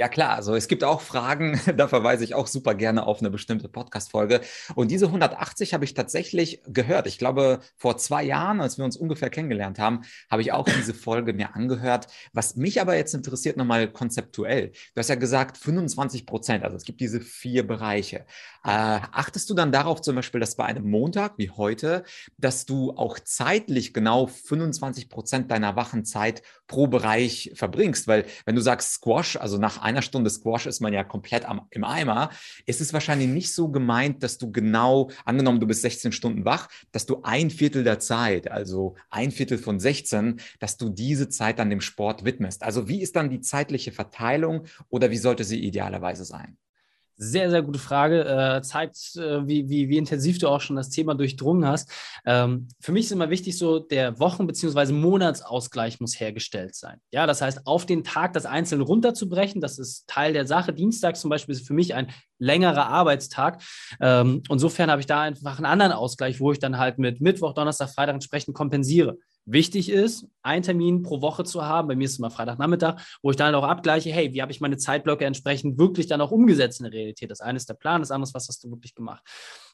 Ja 0.00 0.08
klar, 0.08 0.34
also 0.34 0.54
es 0.54 0.66
gibt 0.66 0.82
auch 0.82 1.02
Fragen, 1.02 1.60
da 1.76 1.86
verweise 1.86 2.24
ich 2.24 2.34
auch 2.34 2.46
super 2.46 2.74
gerne 2.74 3.06
auf 3.06 3.18
eine 3.18 3.28
bestimmte 3.28 3.68
Podcast-Folge. 3.68 4.40
Und 4.74 4.90
diese 4.90 5.04
180 5.04 5.74
habe 5.74 5.84
ich 5.84 5.92
tatsächlich 5.92 6.62
gehört. 6.66 7.06
Ich 7.06 7.18
glaube, 7.18 7.60
vor 7.76 7.98
zwei 7.98 8.24
Jahren, 8.24 8.62
als 8.62 8.78
wir 8.78 8.86
uns 8.86 8.96
ungefähr 8.96 9.28
kennengelernt 9.28 9.78
haben, 9.78 10.00
habe 10.30 10.40
ich 10.40 10.52
auch 10.52 10.64
diese 10.64 10.94
Folge 10.94 11.34
mir 11.34 11.54
angehört. 11.54 12.06
Was 12.32 12.56
mich 12.56 12.80
aber 12.80 12.96
jetzt 12.96 13.12
interessiert, 13.12 13.58
nochmal 13.58 13.92
konzeptuell. 13.92 14.68
Du 14.68 15.00
hast 15.00 15.10
ja 15.10 15.16
gesagt 15.16 15.58
25 15.58 16.24
Prozent, 16.24 16.64
also 16.64 16.78
es 16.78 16.84
gibt 16.84 17.02
diese 17.02 17.20
vier 17.20 17.66
Bereiche. 17.66 18.24
Äh, 18.62 19.00
achtest 19.12 19.48
du 19.48 19.54
dann 19.54 19.72
darauf 19.72 20.02
zum 20.02 20.16
Beispiel, 20.16 20.40
dass 20.40 20.54
bei 20.54 20.66
einem 20.66 20.88
Montag 20.90 21.38
wie 21.38 21.48
heute, 21.50 22.04
dass 22.36 22.66
du 22.66 22.90
auch 22.92 23.18
zeitlich 23.18 23.94
genau 23.94 24.26
25 24.26 25.08
Prozent 25.08 25.50
deiner 25.50 25.76
wachen 25.76 26.04
Zeit 26.04 26.42
pro 26.66 26.86
Bereich 26.86 27.52
verbringst? 27.54 28.06
Weil 28.06 28.26
wenn 28.44 28.54
du 28.54 28.60
sagst 28.60 28.92
Squash, 28.92 29.36
also 29.36 29.56
nach 29.56 29.80
einer 29.80 30.02
Stunde 30.02 30.28
Squash 30.28 30.66
ist 30.66 30.80
man 30.80 30.92
ja 30.92 31.04
komplett 31.04 31.48
am, 31.48 31.66
im 31.70 31.84
Eimer. 31.84 32.30
Es 32.66 32.82
ist 32.82 32.92
wahrscheinlich 32.92 33.28
nicht 33.28 33.54
so 33.54 33.70
gemeint, 33.70 34.22
dass 34.22 34.36
du 34.36 34.52
genau, 34.52 35.10
angenommen, 35.24 35.60
du 35.60 35.66
bist 35.66 35.80
16 35.80 36.12
Stunden 36.12 36.44
wach, 36.44 36.68
dass 36.92 37.06
du 37.06 37.22
ein 37.22 37.48
Viertel 37.50 37.82
der 37.82 37.98
Zeit, 37.98 38.50
also 38.50 38.94
ein 39.08 39.30
Viertel 39.30 39.56
von 39.56 39.80
16, 39.80 40.40
dass 40.58 40.76
du 40.76 40.90
diese 40.90 41.30
Zeit 41.30 41.58
dann 41.58 41.70
dem 41.70 41.80
Sport 41.80 42.24
widmest. 42.24 42.62
Also 42.62 42.88
wie 42.88 43.00
ist 43.00 43.16
dann 43.16 43.30
die 43.30 43.40
zeitliche 43.40 43.92
Verteilung 43.92 44.66
oder 44.90 45.10
wie 45.10 45.16
sollte 45.16 45.44
sie 45.44 45.64
idealerweise 45.64 46.24
sein? 46.26 46.58
Sehr, 47.22 47.50
sehr 47.50 47.60
gute 47.60 47.78
Frage. 47.78 48.24
Äh, 48.24 48.62
zeigt, 48.62 49.14
äh, 49.16 49.46
wie, 49.46 49.68
wie, 49.68 49.90
wie 49.90 49.98
intensiv 49.98 50.38
du 50.38 50.48
auch 50.48 50.62
schon 50.62 50.76
das 50.76 50.88
Thema 50.88 51.14
durchdrungen 51.14 51.66
hast. 51.66 51.90
Ähm, 52.24 52.68
für 52.80 52.92
mich 52.92 53.04
ist 53.04 53.12
immer 53.12 53.28
wichtig, 53.28 53.58
so 53.58 53.78
der 53.78 54.18
Wochen- 54.18 54.46
bzw. 54.46 54.94
Monatsausgleich 54.94 56.00
muss 56.00 56.18
hergestellt 56.18 56.74
sein. 56.74 56.98
Ja, 57.12 57.26
das 57.26 57.42
heißt, 57.42 57.66
auf 57.66 57.84
den 57.84 58.04
Tag 58.04 58.32
das 58.32 58.46
einzeln 58.46 58.80
runterzubrechen, 58.80 59.60
das 59.60 59.78
ist 59.78 60.08
Teil 60.08 60.32
der 60.32 60.46
Sache. 60.46 60.72
Dienstag 60.72 61.18
zum 61.18 61.28
Beispiel 61.28 61.54
ist 61.54 61.66
für 61.66 61.74
mich 61.74 61.94
ein 61.94 62.10
längerer 62.38 62.86
Arbeitstag. 62.86 63.62
Ähm, 64.00 64.42
insofern 64.48 64.90
habe 64.90 65.02
ich 65.02 65.06
da 65.06 65.20
einfach 65.20 65.58
einen 65.58 65.66
anderen 65.66 65.92
Ausgleich, 65.92 66.40
wo 66.40 66.52
ich 66.52 66.58
dann 66.58 66.78
halt 66.78 66.98
mit 66.98 67.20
Mittwoch, 67.20 67.52
Donnerstag, 67.52 67.90
Freitag 67.90 68.14
entsprechend 68.14 68.54
kompensiere. 68.54 69.18
Wichtig 69.52 69.88
ist, 69.90 70.26
einen 70.42 70.62
Termin 70.62 71.02
pro 71.02 71.22
Woche 71.22 71.42
zu 71.42 71.64
haben. 71.64 71.88
Bei 71.88 71.96
mir 71.96 72.04
ist 72.04 72.12
es 72.12 72.18
immer 72.18 72.30
Freitagnachmittag, 72.30 73.02
wo 73.20 73.30
ich 73.30 73.36
dann 73.36 73.54
auch 73.56 73.64
abgleiche, 73.64 74.10
hey, 74.10 74.32
wie 74.32 74.42
habe 74.42 74.52
ich 74.52 74.60
meine 74.60 74.76
Zeitblöcke 74.76 75.24
entsprechend 75.24 75.76
wirklich 75.76 76.06
dann 76.06 76.20
auch 76.20 76.30
umgesetzt 76.30 76.80
in 76.80 76.84
der 76.84 76.92
Realität? 76.92 77.32
Das 77.32 77.40
eine 77.40 77.56
ist 77.56 77.68
der 77.68 77.74
Plan, 77.74 78.00
das 78.00 78.12
andere 78.12 78.28
ist, 78.28 78.34
was 78.34 78.46
hast 78.46 78.62
du 78.62 78.70
wirklich 78.70 78.94
gemacht? 78.94 79.24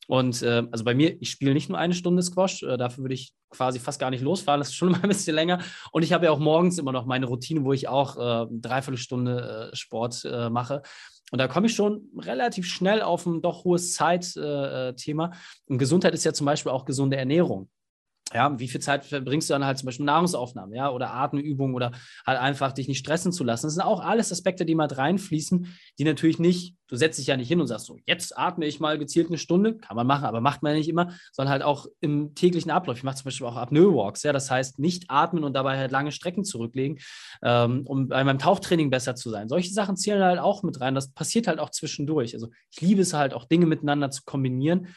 Und 0.07 0.43
äh, 0.43 0.63
also 0.71 0.83
bei 0.83 0.95
mir, 0.95 1.21
ich 1.21 1.31
spiele 1.31 1.53
nicht 1.53 1.69
nur 1.69 1.79
eine 1.79 1.93
Stunde 1.93 2.23
Squash, 2.23 2.63
äh, 2.63 2.79
dafür 2.79 3.05
würde 3.05 3.15
ich 3.15 3.35
quasi 3.51 3.79
fast 3.79 4.01
gar 4.01 4.11
nicht 4.11 4.23
losfahren, 4.23 4.61
das 4.61 4.69
ist 4.69 4.77
schon 4.77 4.89
immer 4.95 5.03
ein 5.03 5.09
bisschen 5.11 5.35
länger. 5.35 5.59
Und 5.93 6.05
ich 6.05 6.13
habe 6.15 6.25
ja 6.25 6.31
auch 6.31 6.39
morgens 6.39 6.79
immer 6.79 6.93
noch 6.93 7.05
meine 7.05 7.27
Routine, 7.27 7.65
wo 7.65 7.75
ich 7.75 7.87
auch 7.87 8.17
äh, 8.17 8.47
dreiviertel 8.51 8.99
Stunde 8.99 9.71
äh, 9.73 9.77
Sport 9.77 10.25
äh, 10.25 10.49
mache. 10.49 10.83
Und 11.33 11.39
da 11.39 11.49
komme 11.49 11.67
ich 11.67 11.75
schon 11.75 12.09
relativ 12.17 12.67
schnell 12.67 13.03
auf 13.03 13.27
ein 13.27 13.43
doch 13.43 13.65
hohes 13.65 13.95
Zeitthema. 13.95 15.33
Und 15.67 15.79
Gesundheit 15.79 16.15
ist 16.15 16.25
ja 16.25 16.33
zum 16.33 16.47
Beispiel 16.47 16.71
auch 16.71 16.85
gesunde 16.85 17.17
Ernährung 17.17 17.69
ja, 18.37 18.59
wie 18.59 18.69
viel 18.69 18.81
Zeit 18.81 19.07
verbringst 19.07 19.49
du 19.49 19.55
dann 19.55 19.65
halt 19.65 19.79
zum 19.79 19.87
Beispiel 19.87 20.05
Nahrungsaufnahme, 20.05 20.77
ja, 20.77 20.91
oder 20.91 21.15
Atemübungen 21.15 21.75
oder 21.75 21.93
halt 22.27 22.39
einfach 22.39 22.73
dich 22.73 22.87
nicht 22.87 22.99
stressen 22.99 23.33
zu 23.33 23.45
lassen. 23.45 23.67
Das 23.67 23.75
sind 23.75 23.83
auch 23.83 24.01
alles 24.01 24.31
Aspekte, 24.31 24.67
die 24.67 24.75
mal 24.75 24.87
reinfließen, 24.87 25.67
die 25.99 26.05
natürlich 26.05 26.39
nicht, 26.39 26.77
du 26.87 26.97
setzt 26.97 27.19
dich 27.19 27.29
ja 27.29 27.37
nicht 27.39 27.49
hin 27.49 27.61
und 27.63 27.67
sagst 27.67 27.87
so, 27.87 27.99
jetzt 28.05 28.37
atme 28.37 28.67
ich 28.67 28.79
mal 28.79 28.99
gezielt 28.99 29.29
eine 29.29 29.39
Stunde, 29.39 29.79
kann 29.79 29.97
man 29.97 30.07
machen, 30.07 30.27
aber 30.27 30.43
macht 30.43 30.63
man 30.63 30.73
ja 30.73 30.79
nicht 30.79 30.89
immer, 30.89 31.15
sondern 31.33 31.51
halt 31.51 31.63
auch 31.63 31.87
im 32.01 32.35
täglichen 32.35 32.71
Ablauf. 32.71 32.99
Ich 32.99 33.05
mache 33.05 33.17
zum 33.17 33.25
Beispiel 33.25 33.47
auch 33.47 33.57
Apnoe-Walks, 33.57 34.23
ja, 34.23 34.35
das 34.35 34.51
heißt 34.51 34.79
nicht 34.79 35.07
atmen 35.09 35.43
und 35.43 35.55
dabei 35.55 35.79
halt 35.79 35.91
lange 35.91 36.13
Strecken 36.13 36.45
zurücklegen, 36.45 36.99
ähm, 37.43 37.87
um 37.87 38.09
bei 38.09 38.23
meinem 38.23 38.39
Tauchtraining 38.39 38.91
besser 38.91 39.15
zu 39.17 39.31
sein. 39.31 39.49
Solche 39.49 39.73
Sachen 39.73 39.97
zählen 39.97 40.23
halt 40.23 40.41
auch 40.41 40.63
mit 40.63 40.79
rein. 40.83 40.95
Das 40.95 41.11
passiert 41.11 41.47
halt 41.47 41.59
auch 41.59 41.71
zwischendurch. 41.71 42.35
Also 42.35 42.51
ich 42.71 42.83
liebe 42.83 43.01
es 43.01 43.15
halt 43.15 43.33
auch, 43.33 43.47
Dinge 43.47 43.65
miteinander 43.65 44.11
zu 44.11 44.25
kombinieren. 44.27 44.89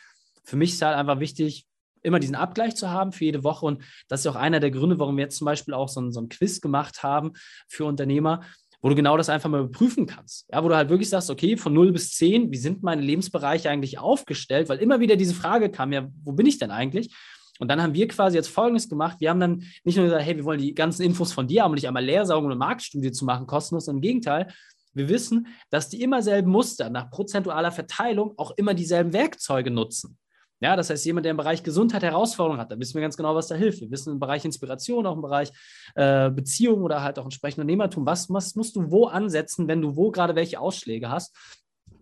Für 0.43 0.57
mich 0.57 0.73
ist 0.73 0.81
halt 0.81 0.97
einfach 0.97 1.19
wichtig, 1.19 1.68
immer 2.03 2.19
diesen 2.19 2.35
Abgleich 2.35 2.75
zu 2.75 2.89
haben 2.89 3.11
für 3.11 3.25
jede 3.25 3.43
Woche. 3.43 3.65
Und 3.65 3.83
das 4.07 4.21
ist 4.21 4.27
auch 4.27 4.35
einer 4.35 4.59
der 4.59 4.71
Gründe, 4.71 4.99
warum 4.99 5.17
wir 5.17 5.23
jetzt 5.23 5.37
zum 5.37 5.45
Beispiel 5.45 5.73
auch 5.73 5.89
so 5.89 6.01
ein, 6.01 6.11
so 6.11 6.21
ein 6.21 6.29
Quiz 6.29 6.61
gemacht 6.61 7.03
haben 7.03 7.33
für 7.67 7.85
Unternehmer, 7.85 8.41
wo 8.81 8.89
du 8.89 8.95
genau 8.95 9.17
das 9.17 9.29
einfach 9.29 9.49
mal 9.49 9.61
überprüfen 9.61 10.05
kannst. 10.05 10.47
Ja, 10.51 10.63
wo 10.63 10.69
du 10.69 10.75
halt 10.75 10.89
wirklich 10.89 11.09
sagst, 11.09 11.29
okay, 11.29 11.57
von 11.57 11.73
0 11.73 11.91
bis 11.91 12.13
10, 12.13 12.51
wie 12.51 12.57
sind 12.57 12.81
meine 12.83 13.01
Lebensbereiche 13.01 13.69
eigentlich 13.69 13.99
aufgestellt? 13.99 14.69
Weil 14.69 14.79
immer 14.79 14.99
wieder 14.99 15.15
diese 15.15 15.33
Frage 15.33 15.69
kam, 15.69 15.91
ja, 15.91 16.07
wo 16.23 16.31
bin 16.31 16.45
ich 16.45 16.59
denn 16.59 16.71
eigentlich? 16.71 17.13
Und 17.59 17.67
dann 17.67 17.81
haben 17.81 17.93
wir 17.93 18.07
quasi 18.07 18.37
jetzt 18.37 18.47
Folgendes 18.47 18.87
gemacht. 18.87 19.17
Wir 19.19 19.29
haben 19.29 19.41
dann 19.41 19.63
nicht 19.83 19.97
nur 19.97 20.05
gesagt, 20.05 20.23
hey, 20.23 20.37
wir 20.37 20.45
wollen 20.45 20.61
die 20.61 20.73
ganzen 20.73 21.03
Infos 21.03 21.33
von 21.33 21.45
dir 21.45 21.63
haben 21.63 21.71
und 21.71 21.75
nicht 21.75 21.87
einmal 21.87 22.05
leer 22.05 22.25
saugen 22.25 22.45
und 22.45 22.53
eine 22.53 22.59
Marktstudie 22.59 23.11
zu 23.11 23.25
machen, 23.25 23.47
kostenlos. 23.47 23.89
Im 23.89 23.99
Gegenteil, 23.99 24.47
wir 24.93 25.09
wissen, 25.09 25.47
dass 25.69 25.89
die 25.89 26.01
immer 26.01 26.21
selben 26.21 26.49
Muster 26.49 26.89
nach 26.89 27.11
prozentualer 27.11 27.71
Verteilung 27.71 28.33
auch 28.37 28.51
immer 28.51 28.73
dieselben 28.73 29.11
Werkzeuge 29.11 29.71
nutzen. 29.71 30.17
Ja, 30.61 30.75
das 30.75 30.89
heißt, 30.89 31.05
jemand, 31.05 31.25
der 31.25 31.31
im 31.31 31.37
Bereich 31.37 31.63
Gesundheit 31.63 32.03
Herausforderungen 32.03 32.59
hat, 32.59 32.71
da 32.71 32.77
wissen 32.77 32.95
wir 32.95 33.01
ganz 33.01 33.15
genau, 33.15 33.33
was 33.33 33.47
da 33.47 33.55
hilft. 33.55 33.79
Wir 33.79 33.91
wissen 33.91 34.13
im 34.13 34.19
Bereich 34.19 34.43
Inspiration, 34.43 35.05
auch 35.05 35.15
im 35.15 35.21
Bereich 35.21 35.51
äh, 35.95 36.29
Beziehung 36.29 36.83
oder 36.83 37.01
halt 37.01 37.17
auch 37.17 37.23
entsprechend 37.23 37.59
Unternehmertum, 37.59 38.05
was, 38.05 38.29
was 38.29 38.55
musst 38.55 38.75
du 38.75 38.91
wo 38.91 39.05
ansetzen, 39.05 39.67
wenn 39.67 39.81
du 39.81 39.95
wo 39.95 40.11
gerade 40.11 40.35
welche 40.35 40.59
Ausschläge 40.59 41.09
hast. 41.09 41.35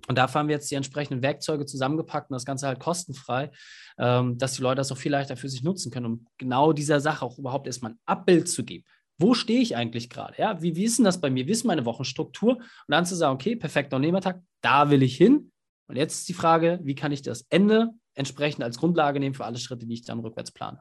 Und 0.08 0.18
dafür 0.18 0.40
haben 0.40 0.48
wir 0.48 0.56
jetzt 0.56 0.72
die 0.72 0.76
entsprechenden 0.76 1.22
Werkzeuge 1.22 1.66
zusammengepackt 1.66 2.32
und 2.32 2.36
das 2.36 2.46
Ganze 2.46 2.68
halt 2.68 2.80
kostenfrei, 2.80 3.52
ähm, 4.00 4.38
dass 4.38 4.54
die 4.54 4.62
Leute 4.62 4.78
das 4.78 4.92
auch 4.92 4.98
viel 4.98 5.12
leichter 5.12 5.38
für 5.38 5.50
sich 5.50 5.64
nutzen 5.64 5.92
können, 5.92 6.06
um 6.06 6.26
genau 6.38 6.74
dieser 6.74 7.00
Sache 7.00 7.26
auch 7.26 7.38
überhaupt 7.38 7.68
erstmal 7.68 7.92
ein 7.92 8.00
Abbild 8.06 8.50
zu 8.50 8.64
geben. 8.64 8.86
Wo 9.20 9.34
stehe 9.34 9.62
ich 9.62 9.76
eigentlich 9.76 10.10
gerade? 10.10 10.36
Ja, 10.38 10.62
wie, 10.62 10.76
wie 10.76 10.86
ist 10.86 10.98
denn 10.98 11.06
das 11.06 11.20
bei 11.20 11.30
mir? 11.30 11.46
Wie 11.48 11.52
ist 11.52 11.66
meine 11.66 11.86
Wochenstruktur? 11.86 12.56
Und 12.56 12.64
dann 12.88 13.06
zu 13.06 13.16
sagen, 13.16 13.36
okay, 13.36 13.56
perfekter 13.56 13.98
Unternehmertag, 13.98 14.42
da 14.62 14.90
will 14.90 15.04
ich 15.04 15.18
hin. 15.18 15.52
Und 15.88 15.96
jetzt 15.96 16.20
ist 16.20 16.30
die 16.30 16.34
Frage, 16.34 16.80
wie 16.84 16.96
kann 16.96 17.12
ich 17.12 17.22
das 17.22 17.46
Ende 17.50 17.92
entsprechend 18.18 18.64
als 18.64 18.78
Grundlage 18.78 19.20
nehmen 19.20 19.36
für 19.36 19.46
alle 19.46 19.58
Schritte, 19.58 19.86
die 19.86 19.94
ich 19.94 20.04
dann 20.04 20.20
rückwärts 20.20 20.52
plane. 20.52 20.80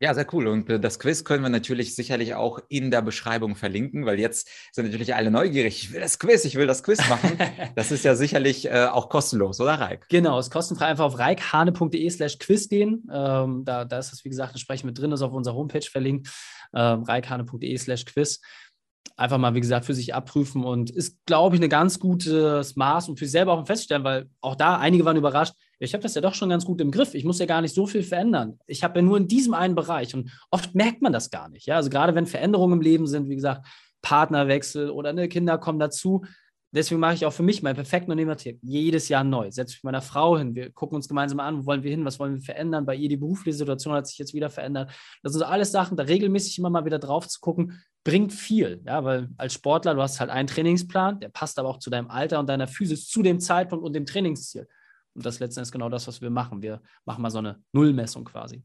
Ja, 0.00 0.14
sehr 0.14 0.32
cool. 0.32 0.46
Und 0.46 0.68
das 0.68 1.00
Quiz 1.00 1.24
können 1.24 1.42
wir 1.42 1.48
natürlich 1.48 1.96
sicherlich 1.96 2.34
auch 2.36 2.60
in 2.68 2.92
der 2.92 3.02
Beschreibung 3.02 3.56
verlinken, 3.56 4.06
weil 4.06 4.20
jetzt 4.20 4.48
sind 4.72 4.84
natürlich 4.84 5.16
alle 5.16 5.32
neugierig. 5.32 5.82
Ich 5.82 5.92
will 5.92 6.00
das 6.00 6.20
Quiz, 6.20 6.44
ich 6.44 6.54
will 6.54 6.68
das 6.68 6.84
Quiz 6.84 7.00
machen. 7.08 7.36
das 7.74 7.90
ist 7.90 8.04
ja 8.04 8.14
sicherlich 8.14 8.66
äh, 8.66 8.86
auch 8.86 9.08
kostenlos, 9.08 9.60
oder 9.60 9.74
Reik? 9.74 10.06
Genau, 10.08 10.38
es 10.38 10.46
ist 10.46 10.52
kostenfrei. 10.52 10.86
Einfach 10.86 11.04
auf 11.04 11.18
reikhane.de 11.18 12.10
slash 12.10 12.38
quiz 12.38 12.68
gehen. 12.68 13.08
Ähm, 13.12 13.64
da, 13.64 13.84
da 13.84 13.98
ist 13.98 14.12
das, 14.12 14.24
wie 14.24 14.28
gesagt, 14.28 14.52
entsprechend 14.52 14.86
mit 14.86 14.98
drin, 14.98 15.10
ist 15.10 15.22
auf 15.22 15.32
unserer 15.32 15.56
Homepage 15.56 15.90
verlinkt. 15.90 16.28
Ähm, 16.72 17.02
reikhane.de 17.02 17.76
slash 17.76 18.04
quiz 18.04 18.40
einfach 19.16 19.38
mal, 19.38 19.54
wie 19.54 19.60
gesagt, 19.60 19.84
für 19.84 19.94
sich 19.94 20.14
abprüfen 20.14 20.64
und 20.64 20.90
ist, 20.90 21.18
glaube 21.26 21.56
ich, 21.56 21.62
ein 21.62 21.68
ganz 21.68 21.98
gutes 21.98 22.76
Maß 22.76 23.08
und 23.08 23.18
für 23.18 23.24
sich 23.24 23.32
selber 23.32 23.54
auch 23.54 23.66
feststellen, 23.66 24.04
weil 24.04 24.30
auch 24.40 24.54
da 24.54 24.78
einige 24.78 25.04
waren 25.04 25.16
überrascht. 25.16 25.54
Ich 25.78 25.94
habe 25.94 26.02
das 26.02 26.14
ja 26.14 26.20
doch 26.20 26.34
schon 26.34 26.48
ganz 26.48 26.64
gut 26.64 26.80
im 26.80 26.90
Griff. 26.90 27.14
Ich 27.14 27.24
muss 27.24 27.38
ja 27.38 27.46
gar 27.46 27.60
nicht 27.60 27.74
so 27.74 27.86
viel 27.86 28.02
verändern. 28.02 28.58
Ich 28.66 28.82
habe 28.82 28.98
ja 28.98 29.02
nur 29.02 29.16
in 29.16 29.28
diesem 29.28 29.54
einen 29.54 29.74
Bereich 29.74 30.14
und 30.14 30.30
oft 30.50 30.74
merkt 30.74 31.02
man 31.02 31.12
das 31.12 31.30
gar 31.30 31.48
nicht. 31.48 31.66
Ja, 31.66 31.76
also 31.76 31.90
gerade 31.90 32.14
wenn 32.14 32.26
Veränderungen 32.26 32.74
im 32.74 32.80
Leben 32.80 33.06
sind, 33.06 33.28
wie 33.28 33.36
gesagt, 33.36 33.66
Partnerwechsel 34.02 34.90
oder 34.90 35.12
ne, 35.12 35.28
Kinder 35.28 35.58
kommen 35.58 35.78
dazu, 35.78 36.24
deswegen 36.72 37.00
mache 37.00 37.14
ich 37.14 37.26
auch 37.26 37.32
für 37.32 37.42
mich 37.42 37.62
meinen 37.62 37.76
perfekten 37.76 38.10
Unternehmertipp 38.10 38.58
jedes 38.62 39.08
Jahr 39.08 39.24
neu. 39.24 39.50
Setze 39.50 39.74
mich 39.74 39.84
meiner 39.84 40.02
Frau 40.02 40.36
hin. 40.36 40.54
Wir 40.54 40.70
gucken 40.70 40.96
uns 40.96 41.08
gemeinsam 41.08 41.40
an, 41.40 41.60
wo 41.60 41.66
wollen 41.66 41.82
wir 41.82 41.90
hin, 41.90 42.04
was 42.04 42.18
wollen 42.18 42.34
wir 42.34 42.42
verändern. 42.42 42.84
Bei 42.84 42.94
ihr 42.94 43.08
die 43.08 43.16
berufliche 43.16 43.56
Situation 43.56 43.94
hat 43.94 44.06
sich 44.06 44.18
jetzt 44.18 44.34
wieder 44.34 44.50
verändert. 44.50 44.90
Das 45.22 45.32
sind 45.32 45.40
so 45.40 45.46
alles 45.46 45.70
Sachen, 45.70 45.96
da 45.96 46.04
regelmäßig 46.04 46.58
immer 46.58 46.70
mal 46.70 46.84
wieder 46.84 46.98
drauf 46.98 47.28
zu 47.28 47.40
gucken, 47.40 47.80
bringt 48.04 48.32
viel. 48.32 48.82
Ja, 48.86 49.04
weil 49.04 49.28
als 49.36 49.54
Sportler, 49.54 49.94
du 49.94 50.02
hast 50.02 50.18
halt 50.20 50.30
einen 50.30 50.48
Trainingsplan, 50.48 51.20
der 51.20 51.28
passt 51.28 51.58
aber 51.58 51.68
auch 51.68 51.78
zu 51.78 51.90
deinem 51.90 52.10
Alter 52.10 52.40
und 52.40 52.48
deiner 52.48 52.66
Physis, 52.66 53.06
zu 53.06 53.22
dem 53.22 53.40
Zeitpunkt 53.40 53.84
und 53.84 53.94
dem 53.94 54.06
Trainingsziel. 54.06 54.66
Und 55.14 55.26
das 55.26 55.40
letztendlich 55.40 55.68
ist 55.68 55.72
genau 55.72 55.88
das, 55.88 56.06
was 56.06 56.20
wir 56.20 56.30
machen. 56.30 56.62
Wir 56.62 56.80
machen 57.04 57.22
mal 57.22 57.30
so 57.30 57.38
eine 57.38 57.62
Nullmessung 57.72 58.24
quasi. 58.24 58.62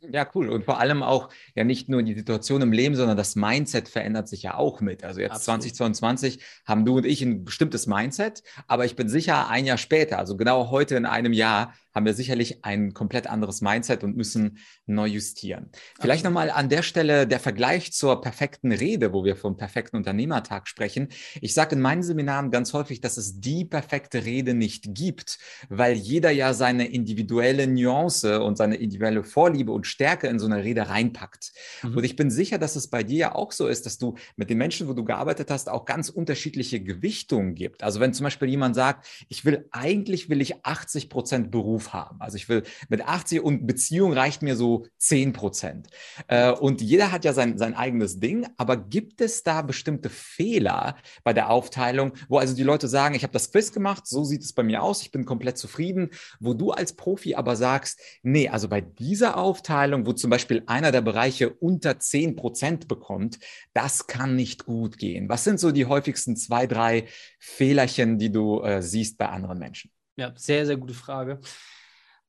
Ja, 0.00 0.28
cool. 0.34 0.48
Und 0.48 0.64
vor 0.64 0.78
allem 0.78 1.02
auch 1.02 1.28
ja 1.54 1.64
nicht 1.64 1.88
nur 1.88 2.02
die 2.02 2.14
Situation 2.14 2.62
im 2.62 2.72
Leben, 2.72 2.94
sondern 2.94 3.16
das 3.16 3.34
Mindset 3.34 3.88
verändert 3.88 4.28
sich 4.28 4.42
ja 4.42 4.54
auch 4.54 4.80
mit. 4.80 5.02
Also 5.02 5.20
jetzt 5.20 5.32
Absolut. 5.32 5.62
2022 5.62 6.42
haben 6.64 6.84
du 6.84 6.98
und 6.98 7.06
ich 7.06 7.20
ein 7.22 7.44
bestimmtes 7.44 7.86
Mindset, 7.86 8.42
aber 8.68 8.84
ich 8.84 8.94
bin 8.94 9.08
sicher, 9.08 9.48
ein 9.48 9.66
Jahr 9.66 9.78
später, 9.78 10.18
also 10.18 10.36
genau 10.36 10.70
heute 10.70 10.94
in 10.94 11.04
einem 11.04 11.32
Jahr, 11.32 11.74
haben 11.98 12.06
wir 12.06 12.14
sicherlich 12.14 12.64
ein 12.64 12.94
komplett 12.94 13.26
anderes 13.26 13.60
Mindset 13.60 14.04
und 14.04 14.16
müssen 14.16 14.58
neu 14.86 15.06
justieren. 15.06 15.70
Vielleicht 15.98 16.24
okay. 16.24 16.32
nochmal 16.32 16.50
an 16.50 16.68
der 16.68 16.82
Stelle 16.82 17.26
der 17.26 17.40
Vergleich 17.40 17.92
zur 17.92 18.20
perfekten 18.20 18.70
Rede, 18.70 19.12
wo 19.12 19.24
wir 19.24 19.34
vom 19.34 19.56
perfekten 19.56 19.96
Unternehmertag 19.96 20.68
sprechen. 20.68 21.08
Ich 21.40 21.54
sage 21.54 21.74
in 21.74 21.80
meinen 21.80 22.04
Seminaren 22.04 22.52
ganz 22.52 22.72
häufig, 22.72 23.00
dass 23.00 23.16
es 23.16 23.40
die 23.40 23.64
perfekte 23.64 24.24
Rede 24.24 24.54
nicht 24.54 24.94
gibt, 24.94 25.38
weil 25.70 25.94
jeder 25.94 26.30
ja 26.30 26.54
seine 26.54 26.86
individuelle 26.86 27.66
Nuance 27.66 28.42
und 28.42 28.56
seine 28.56 28.76
individuelle 28.76 29.24
Vorliebe 29.24 29.72
und 29.72 29.87
Stärke 29.88 30.28
in 30.28 30.38
so 30.38 30.46
eine 30.46 30.62
Rede 30.62 30.88
reinpackt. 30.88 31.52
Mhm. 31.82 31.96
Und 31.96 32.04
ich 32.04 32.16
bin 32.16 32.30
sicher, 32.30 32.58
dass 32.58 32.76
es 32.76 32.88
bei 32.88 33.02
dir 33.02 33.18
ja 33.18 33.34
auch 33.34 33.52
so 33.52 33.66
ist, 33.66 33.86
dass 33.86 33.98
du 33.98 34.14
mit 34.36 34.50
den 34.50 34.58
Menschen, 34.58 34.88
wo 34.88 34.92
du 34.92 35.04
gearbeitet 35.04 35.50
hast, 35.50 35.68
auch 35.68 35.84
ganz 35.84 36.08
unterschiedliche 36.08 36.80
Gewichtungen 36.80 37.54
gibt. 37.54 37.82
Also 37.82 38.00
wenn 38.00 38.14
zum 38.14 38.24
Beispiel 38.24 38.48
jemand 38.48 38.74
sagt, 38.74 39.06
ich 39.28 39.44
will 39.44 39.66
eigentlich 39.72 40.28
will 40.28 40.40
ich 40.40 40.64
80 40.64 41.08
Prozent 41.08 41.50
Beruf 41.50 41.92
haben. 41.92 42.20
Also 42.20 42.36
ich 42.36 42.48
will 42.48 42.62
mit 42.88 43.06
80 43.06 43.42
und 43.42 43.66
Beziehung 43.66 44.12
reicht 44.12 44.42
mir 44.42 44.56
so 44.56 44.86
10 44.98 45.32
Prozent. 45.32 45.88
Äh, 46.28 46.52
und 46.52 46.80
jeder 46.80 47.12
hat 47.12 47.24
ja 47.24 47.32
sein, 47.32 47.58
sein 47.58 47.74
eigenes 47.74 48.20
Ding, 48.20 48.46
aber 48.56 48.76
gibt 48.76 49.20
es 49.20 49.42
da 49.42 49.62
bestimmte 49.62 50.10
Fehler 50.10 50.96
bei 51.24 51.32
der 51.32 51.50
Aufteilung, 51.50 52.12
wo 52.28 52.38
also 52.38 52.54
die 52.54 52.62
Leute 52.62 52.88
sagen, 52.88 53.14
ich 53.14 53.22
habe 53.22 53.32
das 53.32 53.50
Quiz 53.50 53.72
gemacht, 53.72 54.06
so 54.06 54.24
sieht 54.24 54.42
es 54.42 54.52
bei 54.52 54.62
mir 54.62 54.82
aus, 54.82 55.02
ich 55.02 55.10
bin 55.10 55.24
komplett 55.24 55.58
zufrieden, 55.58 56.10
wo 56.40 56.54
du 56.54 56.70
als 56.70 56.92
Profi 56.94 57.34
aber 57.34 57.56
sagst, 57.56 58.00
nee, 58.22 58.48
also 58.48 58.68
bei 58.68 58.80
dieser 58.80 59.36
Aufteilung, 59.36 59.77
wo 60.06 60.12
zum 60.12 60.30
Beispiel 60.30 60.62
einer 60.66 60.92
der 60.92 61.00
Bereiche 61.00 61.50
unter 61.50 61.98
10 61.98 62.36
Prozent 62.36 62.88
bekommt, 62.88 63.38
das 63.72 64.06
kann 64.06 64.36
nicht 64.36 64.64
gut 64.64 64.98
gehen. 64.98 65.28
Was 65.28 65.44
sind 65.44 65.60
so 65.60 65.70
die 65.70 65.86
häufigsten 65.86 66.36
zwei, 66.36 66.66
drei 66.66 67.06
Fehlerchen, 67.38 68.18
die 68.18 68.30
du 68.30 68.62
äh, 68.62 68.82
siehst 68.82 69.18
bei 69.18 69.28
anderen 69.28 69.58
Menschen? 69.58 69.90
Ja, 70.16 70.32
sehr, 70.36 70.66
sehr 70.66 70.76
gute 70.76 70.94
Frage 70.94 71.40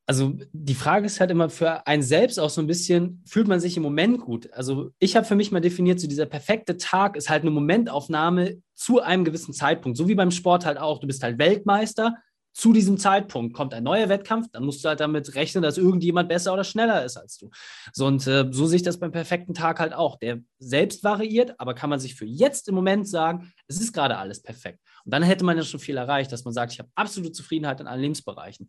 also 0.09 0.33
die 0.53 0.73
Frage 0.73 1.05
ist 1.05 1.19
halt 1.19 1.29
immer 1.29 1.51
für 1.51 1.85
einen 1.85 2.01
selbst 2.01 2.39
auch 2.39 2.49
so 2.49 2.61
ein 2.61 2.65
bisschen, 2.65 3.21
fühlt 3.27 3.47
man 3.47 3.59
sich 3.59 3.77
im 3.77 3.83
Moment 3.83 4.19
gut? 4.21 4.51
Also 4.53 4.89
ich 4.97 5.15
habe 5.15 5.27
für 5.27 5.35
mich 5.35 5.51
mal 5.51 5.59
definiert, 5.59 5.99
so 5.99 6.07
dieser 6.07 6.25
perfekte 6.25 6.77
Tag 6.77 7.15
ist 7.15 7.29
halt 7.29 7.43
eine 7.43 7.51
Momentaufnahme 7.51 8.57
zu 8.73 9.01
einem 9.01 9.23
gewissen 9.23 9.53
Zeitpunkt. 9.53 9.99
So 9.99 10.07
wie 10.07 10.15
beim 10.15 10.31
Sport 10.31 10.65
halt 10.65 10.79
auch. 10.79 10.99
Du 10.99 11.05
bist 11.05 11.21
halt 11.21 11.37
Weltmeister. 11.37 12.15
Zu 12.53 12.73
diesem 12.73 12.97
Zeitpunkt 12.97 13.53
kommt 13.53 13.73
ein 13.73 13.83
neuer 13.83 14.09
Wettkampf, 14.09 14.47
dann 14.51 14.65
musst 14.65 14.83
du 14.83 14.89
halt 14.89 14.99
damit 14.99 15.35
rechnen, 15.35 15.61
dass 15.61 15.77
irgendjemand 15.77 16.29
besser 16.29 16.53
oder 16.53 16.63
schneller 16.63 17.05
ist 17.05 17.15
als 17.15 17.37
du. 17.37 17.49
So, 17.93 18.05
und 18.05 18.25
äh, 18.27 18.47
so 18.51 18.65
sehe 18.65 18.77
ich 18.77 18.83
das 18.83 18.99
beim 18.99 19.11
perfekten 19.11 19.53
Tag 19.53 19.79
halt 19.79 19.93
auch. 19.93 20.17
Der 20.17 20.39
selbst 20.57 21.03
variiert, 21.03 21.53
aber 21.59 21.73
kann 21.73 21.89
man 21.89 21.99
sich 21.99 22.15
für 22.15 22.25
jetzt 22.25 22.67
im 22.67 22.75
Moment 22.75 23.07
sagen, 23.07 23.53
es 23.67 23.79
ist 23.79 23.93
gerade 23.93 24.17
alles 24.17 24.41
perfekt. 24.41 24.79
Und 25.05 25.13
dann 25.13 25.23
hätte 25.23 25.45
man 25.45 25.57
ja 25.57 25.63
schon 25.63 25.79
viel 25.79 25.97
erreicht, 25.97 26.31
dass 26.31 26.43
man 26.43 26.53
sagt, 26.53 26.73
ich 26.73 26.79
habe 26.79 26.89
absolute 26.95 27.31
Zufriedenheit 27.31 27.79
in 27.79 27.87
allen 27.87 28.01
Lebensbereichen. 28.01 28.67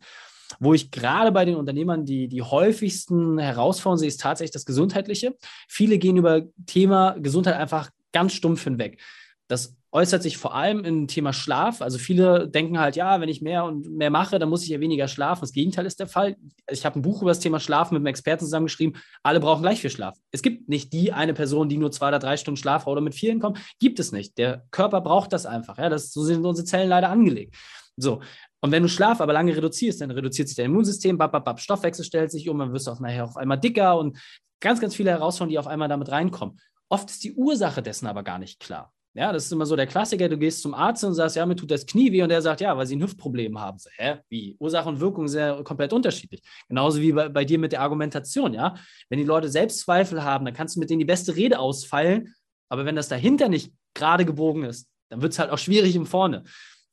Wo 0.59 0.73
ich 0.73 0.91
gerade 0.91 1.31
bei 1.31 1.45
den 1.45 1.55
Unternehmern 1.55 2.05
die, 2.05 2.27
die 2.27 2.41
häufigsten 2.41 3.39
Herausforderungen 3.39 3.99
sehe, 3.99 4.07
ist 4.07 4.21
tatsächlich 4.21 4.51
das 4.51 4.65
Gesundheitliche. 4.65 5.35
Viele 5.67 5.97
gehen 5.97 6.17
über 6.17 6.43
Thema 6.65 7.15
Gesundheit 7.19 7.55
einfach 7.55 7.89
ganz 8.11 8.33
stumpf 8.33 8.63
hinweg. 8.63 9.01
Das 9.47 9.75
äußert 9.91 10.23
sich 10.23 10.37
vor 10.37 10.55
allem 10.55 10.85
im 10.85 11.07
Thema 11.07 11.33
Schlaf. 11.33 11.81
Also 11.81 11.97
viele 11.97 12.47
denken 12.47 12.79
halt, 12.79 12.95
ja, 12.95 13.19
wenn 13.19 13.27
ich 13.27 13.41
mehr 13.41 13.65
und 13.65 13.89
mehr 13.91 14.09
mache, 14.09 14.39
dann 14.39 14.49
muss 14.49 14.63
ich 14.63 14.69
ja 14.69 14.79
weniger 14.79 15.07
schlafen. 15.07 15.41
Das 15.41 15.51
Gegenteil 15.51 15.85
ist 15.85 15.99
der 15.99 16.07
Fall. 16.07 16.37
Ich 16.69 16.85
habe 16.85 16.99
ein 16.99 17.01
Buch 17.01 17.21
über 17.21 17.31
das 17.31 17.39
Thema 17.39 17.59
Schlafen 17.59 17.95
mit 17.95 17.99
einem 17.99 18.07
Experten 18.07 18.45
zusammengeschrieben. 18.45 19.01
Alle 19.21 19.39
brauchen 19.39 19.61
gleich 19.61 19.81
viel 19.81 19.89
Schlaf. 19.89 20.17
Es 20.31 20.41
gibt 20.41 20.69
nicht 20.69 20.93
die 20.93 21.11
eine 21.11 21.33
Person, 21.33 21.67
die 21.67 21.77
nur 21.77 21.91
zwei 21.91 22.07
oder 22.07 22.19
drei 22.19 22.37
Stunden 22.37 22.57
Schlaf 22.57 22.87
oder 22.87 23.01
mit 23.01 23.15
vielen 23.15 23.39
kommt. 23.39 23.59
Gibt 23.79 23.99
es 23.99 24.11
nicht. 24.11 24.37
Der 24.37 24.65
Körper 24.71 25.01
braucht 25.01 25.33
das 25.33 25.45
einfach. 25.45 25.77
Ja, 25.77 25.89
das, 25.89 26.13
so 26.13 26.23
sind 26.23 26.45
unsere 26.45 26.65
Zellen 26.65 26.89
leider 26.89 27.09
angelegt. 27.09 27.55
So, 27.97 28.21
und 28.61 28.71
wenn 28.71 28.83
du 28.83 28.89
Schlaf 28.89 29.19
aber 29.19 29.33
lange 29.33 29.55
reduzierst, 29.55 29.99
dann 30.01 30.11
reduziert 30.11 30.47
sich 30.47 30.55
dein 30.55 30.67
Immunsystem, 30.67 31.17
bap, 31.17 31.31
bap, 31.31 31.43
bap, 31.43 31.59
Stoffwechsel 31.59 32.05
stellt 32.05 32.31
sich 32.31 32.47
um, 32.47 32.59
dann 32.59 32.71
wirst 32.71 32.87
du 32.87 32.91
auch 32.91 32.99
nachher 32.99 33.25
auf 33.25 33.35
einmal 33.35 33.59
dicker 33.59 33.97
und 33.97 34.17
ganz, 34.61 34.79
ganz 34.79 34.95
viele 34.95 35.09
Herausforderungen, 35.09 35.51
die 35.51 35.59
auf 35.59 35.67
einmal 35.67 35.89
damit 35.89 36.09
reinkommen. 36.09 36.59
Oft 36.87 37.09
ist 37.09 37.23
die 37.23 37.33
Ursache 37.33 37.81
dessen 37.81 38.07
aber 38.07 38.23
gar 38.23 38.37
nicht 38.37 38.59
klar. 38.59 38.93
Ja, 39.13 39.33
das 39.33 39.45
ist 39.45 39.51
immer 39.51 39.65
so 39.65 39.75
der 39.75 39.87
Klassiker. 39.87 40.29
Du 40.29 40.37
gehst 40.37 40.61
zum 40.61 40.73
Arzt 40.73 41.03
und 41.03 41.13
sagst, 41.13 41.35
ja, 41.35 41.45
mir 41.45 41.57
tut 41.57 41.69
das 41.69 41.85
Knie 41.85 42.11
weh. 42.13 42.21
Und 42.21 42.29
der 42.29 42.41
sagt, 42.41 42.61
ja, 42.61 42.77
weil 42.77 42.85
sie 42.85 42.95
ein 42.95 43.01
Hüftproblem 43.01 43.59
haben. 43.59 43.77
So, 43.77 43.89
hä? 43.97 44.19
Wie? 44.29 44.55
Ursache 44.57 44.87
und 44.87 45.01
Wirkung 45.01 45.27
sind 45.27 45.41
ja 45.41 45.63
komplett 45.63 45.91
unterschiedlich. 45.91 46.41
Genauso 46.69 47.01
wie 47.01 47.11
bei, 47.11 47.27
bei 47.27 47.43
dir 47.43 47.59
mit 47.59 47.73
der 47.73 47.81
Argumentation, 47.81 48.53
ja. 48.53 48.75
Wenn 49.09 49.19
die 49.19 49.25
Leute 49.25 49.49
Selbstzweifel 49.49 50.23
haben, 50.23 50.45
dann 50.45 50.53
kannst 50.53 50.75
du 50.75 50.79
mit 50.79 50.89
denen 50.89 50.99
die 50.99 51.05
beste 51.05 51.35
Rede 51.35 51.59
ausfallen. 51.59 52.33
Aber 52.69 52.85
wenn 52.85 52.95
das 52.95 53.09
dahinter 53.09 53.49
nicht 53.49 53.73
gerade 53.93 54.23
gebogen 54.23 54.63
ist, 54.63 54.87
dann 55.09 55.21
wird 55.21 55.33
es 55.33 55.39
halt 55.39 55.51
auch 55.51 55.57
schwierig 55.57 55.93
im 55.97 56.05
Vorne. 56.05 56.43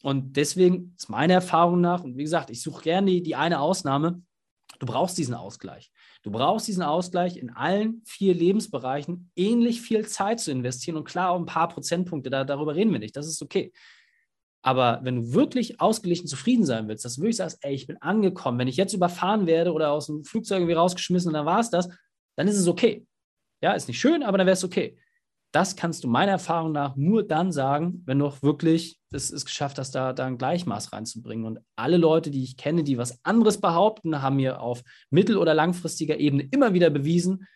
Und 0.02 0.37
deswegen 0.37 0.94
ist 0.96 1.09
meine 1.09 1.35
Erfahrung 1.35 1.81
nach, 1.81 2.02
und 2.02 2.16
wie 2.16 2.24
gesagt, 2.24 2.50
ich 2.50 2.62
suche 2.62 2.83
gerne 2.83 3.11
die, 3.11 3.22
die 3.22 3.37
eine 3.37 3.61
Ausnahme, 3.61 4.22
du 4.79 4.87
brauchst 4.87 5.19
diesen 5.19 5.35
Ausgleich. 5.35 5.91
Du 6.23 6.31
brauchst 6.31 6.69
diesen 6.69 6.83
Ausgleich 6.83 7.37
in 7.37 7.51
allen 7.51 8.03
vier 8.05 8.35
Lebensbereichen, 8.35 9.31
ähnlich 9.37 9.81
viel 9.81 10.07
Zeit 10.07 10.41
zu 10.41 10.51
investieren 10.51 10.97
und 10.97 11.05
klar 11.05 11.31
auch 11.31 11.38
ein 11.38 11.47
paar 11.47 11.69
Prozentpunkte, 11.69 12.31
da, 12.31 12.45
darüber 12.45 12.75
reden 12.75 12.93
wir 12.93 12.99
nicht, 12.99 13.17
das 13.17 13.27
ist 13.27 13.43
okay. 13.43 13.73
Aber 14.62 15.01
wenn 15.03 15.17
du 15.17 15.33
wirklich 15.33 15.81
ausgeglichen 15.81 16.27
zufrieden 16.27 16.64
sein 16.64 16.88
willst, 16.88 17.05
dass 17.05 17.17
du 17.17 17.23
wirklich 17.23 17.37
sagst, 17.37 17.59
ey, 17.62 17.75
ich 17.75 17.87
bin 17.87 17.97
angekommen, 18.03 18.59
wenn 18.59 18.69
ich 18.69 18.77
jetzt 18.77 18.93
überfahren 18.93 19.47
werde 19.47 19.73
oder 19.73 19.93
aus 19.93 20.07
dem 20.07 20.25
Flugzeug 20.25 20.59
irgendwie 20.59 20.75
rausgeschmissen 20.75 21.29
und 21.29 21.35
dann 21.35 21.47
war 21.47 21.61
es 21.61 21.71
das, 21.71 21.88
dann 22.37 22.49
ist 22.49 22.59
es 22.59 22.67
okay. 22.67 23.07
Ja, 23.62 23.73
ist 23.73 23.88
nicht 23.88 24.01
schön, 24.01 24.23
aber 24.23 24.38
dann 24.38 24.47
wäre 24.47 24.55
es 24.55 24.64
okay 24.64 24.99
das 25.52 25.76
kannst 25.76 26.04
du 26.04 26.08
meiner 26.08 26.32
Erfahrung 26.32 26.72
nach 26.72 26.96
nur 26.96 27.26
dann 27.26 27.52
sagen, 27.52 28.02
wenn 28.04 28.18
du 28.18 28.26
auch 28.26 28.42
wirklich 28.42 28.98
es, 29.11 29.30
es 29.30 29.46
geschafft 29.46 29.78
hast, 29.78 29.94
da, 29.94 30.12
da 30.12 30.26
ein 30.26 30.37
Gleichmaß 30.37 30.92
reinzubringen. 30.92 31.46
Und 31.46 31.61
alle 31.76 31.96
Leute, 31.96 32.30
die 32.30 32.44
ich 32.44 32.56
kenne, 32.56 32.84
die 32.84 32.98
was 32.98 33.24
anderes 33.24 33.61
behaupten, 33.61 34.20
haben 34.20 34.37
mir 34.37 34.61
auf 34.61 34.82
mittel- 35.11 35.38
oder 35.38 35.54
langfristiger 35.54 36.18
Ebene 36.18 36.46
immer 36.50 36.74
wieder 36.74 36.90
bewiesen, 36.90 37.46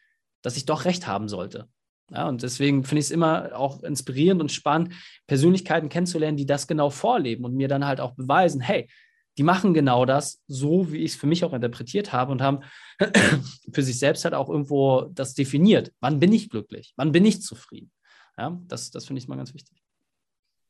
dass 0.42 0.56
ich 0.56 0.64
doch 0.64 0.86
recht 0.86 1.06
haben 1.06 1.28
sollte. 1.28 1.68
Ja, 2.10 2.28
und 2.28 2.42
deswegen 2.42 2.84
finde 2.84 3.00
ich 3.00 3.06
es 3.06 3.10
immer 3.10 3.50
auch 3.54 3.82
inspirierend 3.82 4.40
und 4.40 4.52
spannend, 4.52 4.94
Persönlichkeiten 5.26 5.88
kennenzulernen, 5.88 6.36
die 6.36 6.46
das 6.46 6.66
genau 6.66 6.90
vorleben 6.90 7.44
und 7.44 7.54
mir 7.54 7.68
dann 7.68 7.86
halt 7.86 8.00
auch 8.00 8.14
beweisen, 8.14 8.60
hey, 8.60 8.88
die 9.38 9.42
machen 9.42 9.74
genau 9.74 10.04
das, 10.04 10.42
so 10.46 10.92
wie 10.92 10.98
ich 10.98 11.12
es 11.12 11.16
für 11.16 11.26
mich 11.26 11.44
auch 11.44 11.52
interpretiert 11.52 12.12
habe 12.12 12.32
und 12.32 12.42
haben 12.42 12.60
für 13.72 13.82
sich 13.82 13.98
selbst 13.98 14.24
halt 14.24 14.34
auch 14.34 14.48
irgendwo 14.48 15.08
das 15.12 15.34
definiert. 15.34 15.92
Wann 16.00 16.18
bin 16.18 16.32
ich 16.32 16.50
glücklich? 16.50 16.92
Wann 16.96 17.12
bin 17.12 17.24
ich 17.24 17.42
zufrieden? 17.42 17.90
Ja, 18.36 18.58
das, 18.66 18.90
das 18.90 19.06
finde 19.06 19.20
ich 19.20 19.28
mal 19.28 19.36
ganz 19.36 19.54
wichtig. 19.54 19.81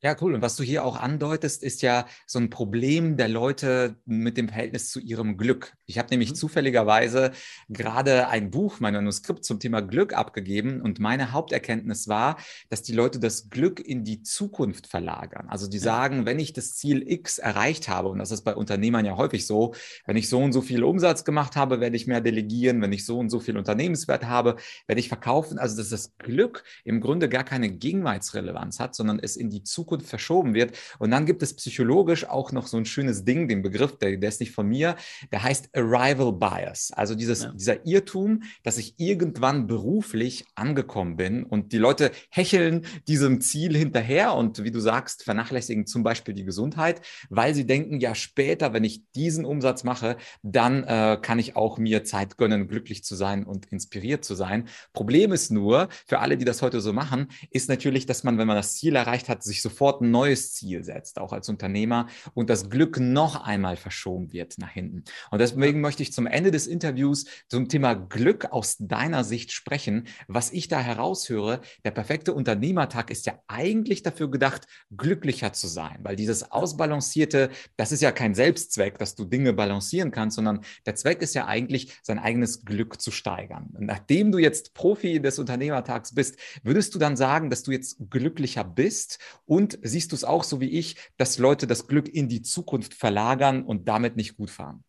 Ja, 0.03 0.17
cool. 0.19 0.33
Und 0.35 0.41
was 0.41 0.57
du 0.57 0.63
hier 0.63 0.83
auch 0.83 0.97
andeutest, 0.97 1.63
ist 1.63 1.81
ja 1.81 2.05
so 2.27 2.37
ein 2.37 2.49
Problem 2.49 3.15
der 3.15 3.29
Leute 3.29 3.95
mit 4.03 4.35
dem 4.35 4.49
Verhältnis 4.49 4.89
zu 4.89 4.99
ihrem 4.99 5.37
Glück. 5.37 5.77
Ich 5.85 5.97
habe 5.97 6.09
nämlich 6.09 6.31
mhm. 6.31 6.35
zufälligerweise 6.35 7.31
gerade 7.69 8.27
ein 8.27 8.51
Buch, 8.51 8.81
mein 8.81 8.95
Manuskript 8.95 9.45
zum 9.45 9.61
Thema 9.61 9.79
Glück 9.79 10.13
abgegeben 10.13 10.81
und 10.81 10.99
meine 10.99 11.31
Haupterkenntnis 11.31 12.09
war, 12.09 12.35
dass 12.69 12.81
die 12.81 12.91
Leute 12.91 13.17
das 13.17 13.49
Glück 13.49 13.79
in 13.79 14.03
die 14.03 14.23
Zukunft 14.23 14.87
verlagern. 14.87 15.47
Also 15.47 15.69
die 15.69 15.79
sagen, 15.79 16.25
wenn 16.25 16.37
ich 16.37 16.51
das 16.51 16.75
Ziel 16.75 17.09
X 17.09 17.37
erreicht 17.37 17.87
habe, 17.87 18.09
und 18.09 18.19
das 18.19 18.31
ist 18.31 18.41
bei 18.41 18.55
Unternehmern 18.55 19.05
ja 19.05 19.15
häufig 19.15 19.47
so, 19.47 19.73
wenn 20.05 20.17
ich 20.17 20.27
so 20.27 20.39
und 20.39 20.51
so 20.51 20.59
viel 20.59 20.83
Umsatz 20.83 21.23
gemacht 21.23 21.55
habe, 21.55 21.79
werde 21.79 21.95
ich 21.95 22.07
mehr 22.07 22.19
delegieren, 22.19 22.81
wenn 22.81 22.91
ich 22.91 23.05
so 23.05 23.19
und 23.19 23.29
so 23.29 23.39
viel 23.39 23.57
Unternehmenswert 23.57 24.25
habe, 24.25 24.57
werde 24.85 24.99
ich 24.99 25.07
verkaufen. 25.07 25.59
Also 25.59 25.77
dass 25.77 25.87
das 25.87 26.17
Glück 26.17 26.65
im 26.83 26.99
Grunde 26.99 27.29
gar 27.29 27.45
keine 27.45 27.69
Gegenwartsrelevanz 27.69 28.81
hat, 28.81 28.95
sondern 28.95 29.19
es 29.19 29.37
in 29.37 29.49
die 29.49 29.63
Zukunft 29.63 29.92
Zukunft 30.03 30.09
verschoben 30.09 30.53
wird. 30.53 30.77
Und 30.99 31.11
dann 31.11 31.25
gibt 31.25 31.41
es 31.43 31.55
psychologisch 31.55 32.25
auch 32.25 32.51
noch 32.51 32.67
so 32.67 32.77
ein 32.77 32.85
schönes 32.85 33.25
Ding, 33.25 33.47
den 33.47 33.61
Begriff, 33.61 33.97
der, 33.97 34.17
der 34.17 34.29
ist 34.29 34.39
nicht 34.39 34.51
von 34.51 34.67
mir, 34.67 34.95
der 35.31 35.43
heißt 35.43 35.69
Arrival 35.75 36.33
Bias. 36.33 36.91
Also 36.91 37.15
dieses, 37.15 37.43
ja. 37.43 37.51
dieser 37.51 37.85
Irrtum, 37.85 38.43
dass 38.63 38.77
ich 38.77 38.95
irgendwann 38.97 39.67
beruflich 39.67 40.45
angekommen 40.55 41.17
bin 41.17 41.43
und 41.43 41.71
die 41.71 41.77
Leute 41.77 42.11
hecheln 42.29 42.85
diesem 43.07 43.41
Ziel 43.41 43.75
hinterher 43.75 44.33
und 44.35 44.63
wie 44.63 44.71
du 44.71 44.79
sagst, 44.79 45.23
vernachlässigen 45.23 45.85
zum 45.85 46.03
Beispiel 46.03 46.33
die 46.33 46.45
Gesundheit, 46.45 47.01
weil 47.29 47.55
sie 47.55 47.65
denken, 47.65 47.99
ja 47.99 48.15
später, 48.15 48.73
wenn 48.73 48.83
ich 48.83 49.03
diesen 49.15 49.45
Umsatz 49.45 49.83
mache, 49.83 50.17
dann 50.41 50.83
äh, 50.83 51.17
kann 51.21 51.39
ich 51.39 51.55
auch 51.55 51.77
mir 51.77 52.03
Zeit 52.03 52.37
gönnen, 52.37 52.67
glücklich 52.67 53.03
zu 53.03 53.15
sein 53.15 53.43
und 53.45 53.71
inspiriert 53.71 54.25
zu 54.25 54.35
sein. 54.35 54.67
Problem 54.93 55.31
ist 55.31 55.51
nur, 55.51 55.89
für 56.05 56.19
alle, 56.19 56.37
die 56.37 56.45
das 56.45 56.61
heute 56.61 56.81
so 56.81 56.93
machen, 56.93 57.27
ist 57.51 57.69
natürlich, 57.69 58.05
dass 58.05 58.23
man, 58.23 58.37
wenn 58.37 58.47
man 58.47 58.57
das 58.57 58.75
Ziel 58.75 58.95
erreicht 58.95 59.29
hat, 59.29 59.43
sich 59.43 59.61
sofort 59.61 59.82
sofort 59.83 60.01
ein 60.01 60.11
neues 60.11 60.53
Ziel 60.53 60.81
setzt, 60.85 61.19
auch 61.19 61.33
als 61.33 61.49
Unternehmer, 61.49 62.07
und 62.33 62.49
das 62.49 62.69
Glück 62.69 63.01
noch 63.01 63.43
einmal 63.43 63.75
verschoben 63.75 64.31
wird 64.31 64.57
nach 64.57 64.69
hinten. 64.69 65.03
Und 65.29 65.39
deswegen 65.39 65.81
möchte 65.81 66.03
ich 66.03 66.13
zum 66.13 66.25
Ende 66.25 66.51
des 66.51 66.67
Interviews 66.67 67.25
zum 67.49 67.67
Thema 67.67 67.93
Glück 67.93 68.45
aus 68.51 68.77
deiner 68.79 69.25
Sicht 69.25 69.51
sprechen. 69.51 70.07
Was 70.29 70.53
ich 70.53 70.69
da 70.69 70.79
heraushöre, 70.79 71.59
der 71.83 71.91
perfekte 71.91 72.33
Unternehmertag 72.33 73.11
ist 73.11 73.25
ja 73.25 73.33
eigentlich 73.47 74.03
dafür 74.03 74.31
gedacht, 74.31 74.67
glücklicher 74.95 75.51
zu 75.51 75.67
sein, 75.67 75.99
weil 76.03 76.15
dieses 76.15 76.49
Ausbalancierte, 76.49 77.49
das 77.75 77.91
ist 77.91 78.01
ja 78.01 78.13
kein 78.13 78.35
Selbstzweck, 78.35 78.97
dass 78.99 79.15
du 79.15 79.25
Dinge 79.25 79.51
balancieren 79.51 80.11
kannst, 80.11 80.37
sondern 80.37 80.61
der 80.85 80.95
Zweck 80.95 81.21
ist 81.21 81.35
ja 81.35 81.45
eigentlich, 81.45 81.99
sein 82.03 82.19
eigenes 82.19 82.63
Glück 82.63 83.01
zu 83.01 83.11
steigern. 83.11 83.69
Und 83.73 83.87
nachdem 83.87 84.31
du 84.31 84.37
jetzt 84.37 84.73
Profi 84.75 85.19
des 85.19 85.39
Unternehmertags 85.39 86.15
bist, 86.15 86.37
würdest 86.63 86.95
du 86.95 86.99
dann 86.99 87.17
sagen, 87.17 87.49
dass 87.49 87.63
du 87.63 87.71
jetzt 87.71 87.97
glücklicher 88.09 88.63
bist 88.63 89.19
und 89.45 89.72
siehst 89.81 90.11
du 90.11 90.15
es 90.15 90.23
auch 90.23 90.43
so 90.43 90.59
wie 90.61 90.69
ich, 90.69 90.95
dass 91.17 91.37
Leute 91.37 91.67
das 91.67 91.87
Glück 91.87 92.07
in 92.07 92.29
die 92.29 92.41
Zukunft 92.41 92.93
verlagern 92.93 93.63
und 93.63 93.87
damit 93.87 94.15
nicht 94.15 94.37
gut 94.37 94.49
fahren? 94.49 94.83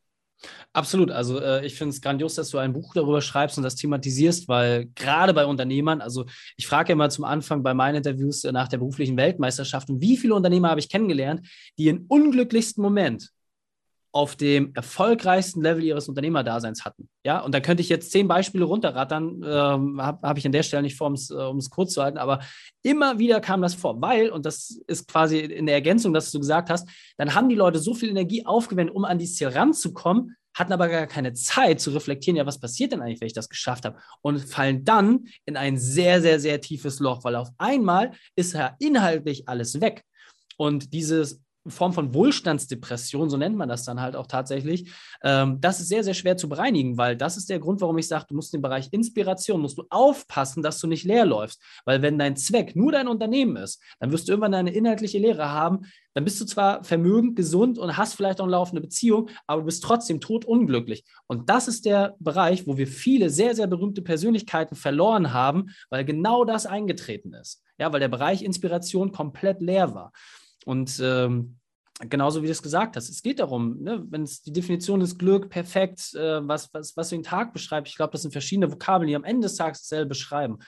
Absolut. 0.72 1.10
Also 1.10 1.40
äh, 1.40 1.64
ich 1.64 1.76
finde 1.76 1.90
es 1.94 2.00
grandios, 2.00 2.34
dass 2.34 2.50
du 2.50 2.58
ein 2.58 2.72
Buch 2.72 2.92
darüber 2.94 3.20
schreibst 3.20 3.56
und 3.56 3.64
das 3.64 3.76
thematisierst, 3.76 4.48
weil 4.48 4.86
gerade 4.94 5.32
bei 5.32 5.46
Unternehmern, 5.46 6.00
also 6.00 6.26
ich 6.56 6.66
frage 6.66 6.92
immer 6.92 7.08
zum 7.10 7.24
Anfang 7.24 7.62
bei 7.62 7.74
meinen 7.74 7.96
Interviews 7.96 8.44
äh, 8.44 8.52
nach 8.52 8.68
der 8.68 8.78
beruflichen 8.78 9.16
Weltmeisterschaft, 9.16 9.88
und 9.90 10.00
wie 10.00 10.16
viele 10.16 10.34
Unternehmer 10.34 10.70
habe 10.70 10.80
ich 10.80 10.88
kennengelernt, 10.88 11.46
die 11.78 11.88
im 11.88 12.04
unglücklichsten 12.08 12.82
Moment 12.82 13.30
auf 14.14 14.36
dem 14.36 14.72
erfolgreichsten 14.74 15.60
Level 15.60 15.82
ihres 15.82 16.08
Unternehmerdaseins 16.08 16.84
hatten. 16.84 17.08
Ja, 17.26 17.40
und 17.40 17.52
da 17.52 17.58
könnte 17.58 17.80
ich 17.80 17.88
jetzt 17.88 18.12
zehn 18.12 18.28
Beispiele 18.28 18.64
runterrattern, 18.64 19.42
ähm, 19.44 20.00
habe 20.00 20.28
hab 20.28 20.38
ich 20.38 20.46
an 20.46 20.52
der 20.52 20.62
Stelle 20.62 20.84
nicht 20.84 20.96
vor, 20.96 21.08
um 21.08 21.14
es 21.14 21.30
äh, 21.30 21.68
kurz 21.68 21.94
zu 21.94 22.02
halten, 22.02 22.18
aber 22.18 22.38
immer 22.84 23.18
wieder 23.18 23.40
kam 23.40 23.60
das 23.60 23.74
vor, 23.74 24.00
weil, 24.00 24.30
und 24.30 24.46
das 24.46 24.78
ist 24.86 25.08
quasi 25.08 25.40
in 25.40 25.66
der 25.66 25.74
Ergänzung, 25.74 26.14
dass 26.14 26.30
du 26.30 26.38
gesagt 26.38 26.70
hast, 26.70 26.88
dann 27.16 27.34
haben 27.34 27.48
die 27.48 27.56
Leute 27.56 27.80
so 27.80 27.92
viel 27.92 28.08
Energie 28.08 28.46
aufgewendet, 28.46 28.94
um 28.94 29.04
an 29.04 29.18
dieses 29.18 29.34
Ziel 29.34 29.48
ranzukommen, 29.48 30.36
hatten 30.54 30.72
aber 30.72 30.88
gar 30.88 31.08
keine 31.08 31.32
Zeit 31.32 31.80
zu 31.80 31.90
reflektieren, 31.90 32.36
ja, 32.36 32.46
was 32.46 32.60
passiert 32.60 32.92
denn 32.92 33.02
eigentlich, 33.02 33.20
wenn 33.20 33.26
ich 33.26 33.32
das 33.32 33.48
geschafft 33.48 33.84
habe? 33.84 33.98
Und 34.22 34.38
fallen 34.38 34.84
dann 34.84 35.24
in 35.44 35.56
ein 35.56 35.76
sehr, 35.76 36.22
sehr, 36.22 36.38
sehr 36.38 36.60
tiefes 36.60 37.00
Loch, 37.00 37.24
weil 37.24 37.34
auf 37.34 37.48
einmal 37.58 38.12
ist 38.36 38.52
ja 38.52 38.76
inhaltlich 38.78 39.48
alles 39.48 39.80
weg. 39.80 40.04
Und 40.56 40.92
dieses 40.92 41.43
Form 41.70 41.92
von 41.92 42.12
Wohlstandsdepression, 42.14 43.30
so 43.30 43.36
nennt 43.36 43.56
man 43.56 43.68
das 43.68 43.84
dann 43.84 44.00
halt 44.00 44.16
auch 44.16 44.26
tatsächlich. 44.26 44.92
Ähm, 45.22 45.60
das 45.60 45.80
ist 45.80 45.88
sehr, 45.88 46.04
sehr 46.04 46.14
schwer 46.14 46.36
zu 46.36 46.48
bereinigen, 46.48 46.98
weil 46.98 47.16
das 47.16 47.36
ist 47.36 47.48
der 47.48 47.58
Grund, 47.58 47.80
warum 47.80 47.96
ich 47.98 48.08
sage, 48.08 48.26
du 48.28 48.34
musst 48.34 48.54
im 48.54 48.62
Bereich 48.62 48.88
Inspiration, 48.92 49.60
musst 49.60 49.78
du 49.78 49.84
aufpassen, 49.90 50.62
dass 50.62 50.78
du 50.78 50.86
nicht 50.86 51.04
leer 51.04 51.24
läufst. 51.24 51.62
Weil 51.84 52.02
wenn 52.02 52.18
dein 52.18 52.36
Zweck 52.36 52.76
nur 52.76 52.92
dein 52.92 53.08
Unternehmen 53.08 53.56
ist, 53.56 53.82
dann 53.98 54.12
wirst 54.12 54.28
du 54.28 54.32
irgendwann 54.32 54.54
eine 54.54 54.74
inhaltliche 54.74 55.18
Lehre 55.18 55.50
haben. 55.50 55.86
Dann 56.12 56.24
bist 56.24 56.40
du 56.40 56.44
zwar 56.44 56.84
vermögend, 56.84 57.34
gesund 57.34 57.78
und 57.78 57.96
hast 57.96 58.14
vielleicht 58.14 58.40
auch 58.40 58.44
eine 58.44 58.52
laufende 58.52 58.80
Beziehung, 58.80 59.30
aber 59.46 59.62
du 59.62 59.66
bist 59.66 59.82
trotzdem 59.82 60.20
totunglücklich. 60.20 61.04
Und 61.26 61.50
das 61.50 61.66
ist 61.66 61.86
der 61.86 62.14
Bereich, 62.20 62.66
wo 62.66 62.76
wir 62.76 62.86
viele 62.86 63.30
sehr, 63.30 63.54
sehr 63.54 63.66
berühmte 63.66 64.02
Persönlichkeiten 64.02 64.76
verloren 64.76 65.32
haben, 65.32 65.70
weil 65.90 66.04
genau 66.04 66.44
das 66.44 66.66
eingetreten 66.66 67.34
ist. 67.34 67.62
Ja, 67.78 67.92
weil 67.92 68.00
der 68.00 68.08
Bereich 68.08 68.42
Inspiration 68.42 69.10
komplett 69.10 69.60
leer 69.60 69.94
war. 69.94 70.12
Und 70.64 71.00
ähm, 71.02 71.58
genauso 72.00 72.42
wie 72.42 72.46
du 72.46 72.52
es 72.52 72.62
gesagt 72.62 72.96
hast, 72.96 73.08
es 73.08 73.22
geht 73.22 73.38
darum, 73.38 73.80
ne, 73.80 74.04
wenn 74.08 74.22
es 74.22 74.42
die 74.42 74.52
Definition 74.52 75.00
ist 75.00 75.18
Glück, 75.18 75.48
perfekt, 75.50 76.14
äh, 76.14 76.46
was, 76.46 76.72
was, 76.72 76.96
was 76.96 77.08
den 77.10 77.22
Tag 77.22 77.52
beschreibst, 77.52 77.90
ich 77.90 77.96
glaube, 77.96 78.12
das 78.12 78.22
sind 78.22 78.32
verschiedene 78.32 78.70
Vokabeln, 78.72 79.08
die 79.08 79.16
am 79.16 79.24
Ende 79.24 79.46
des 79.46 79.56
Tages 79.56 79.82
dasselbe 79.82 80.10
beschreiben. 80.10 80.58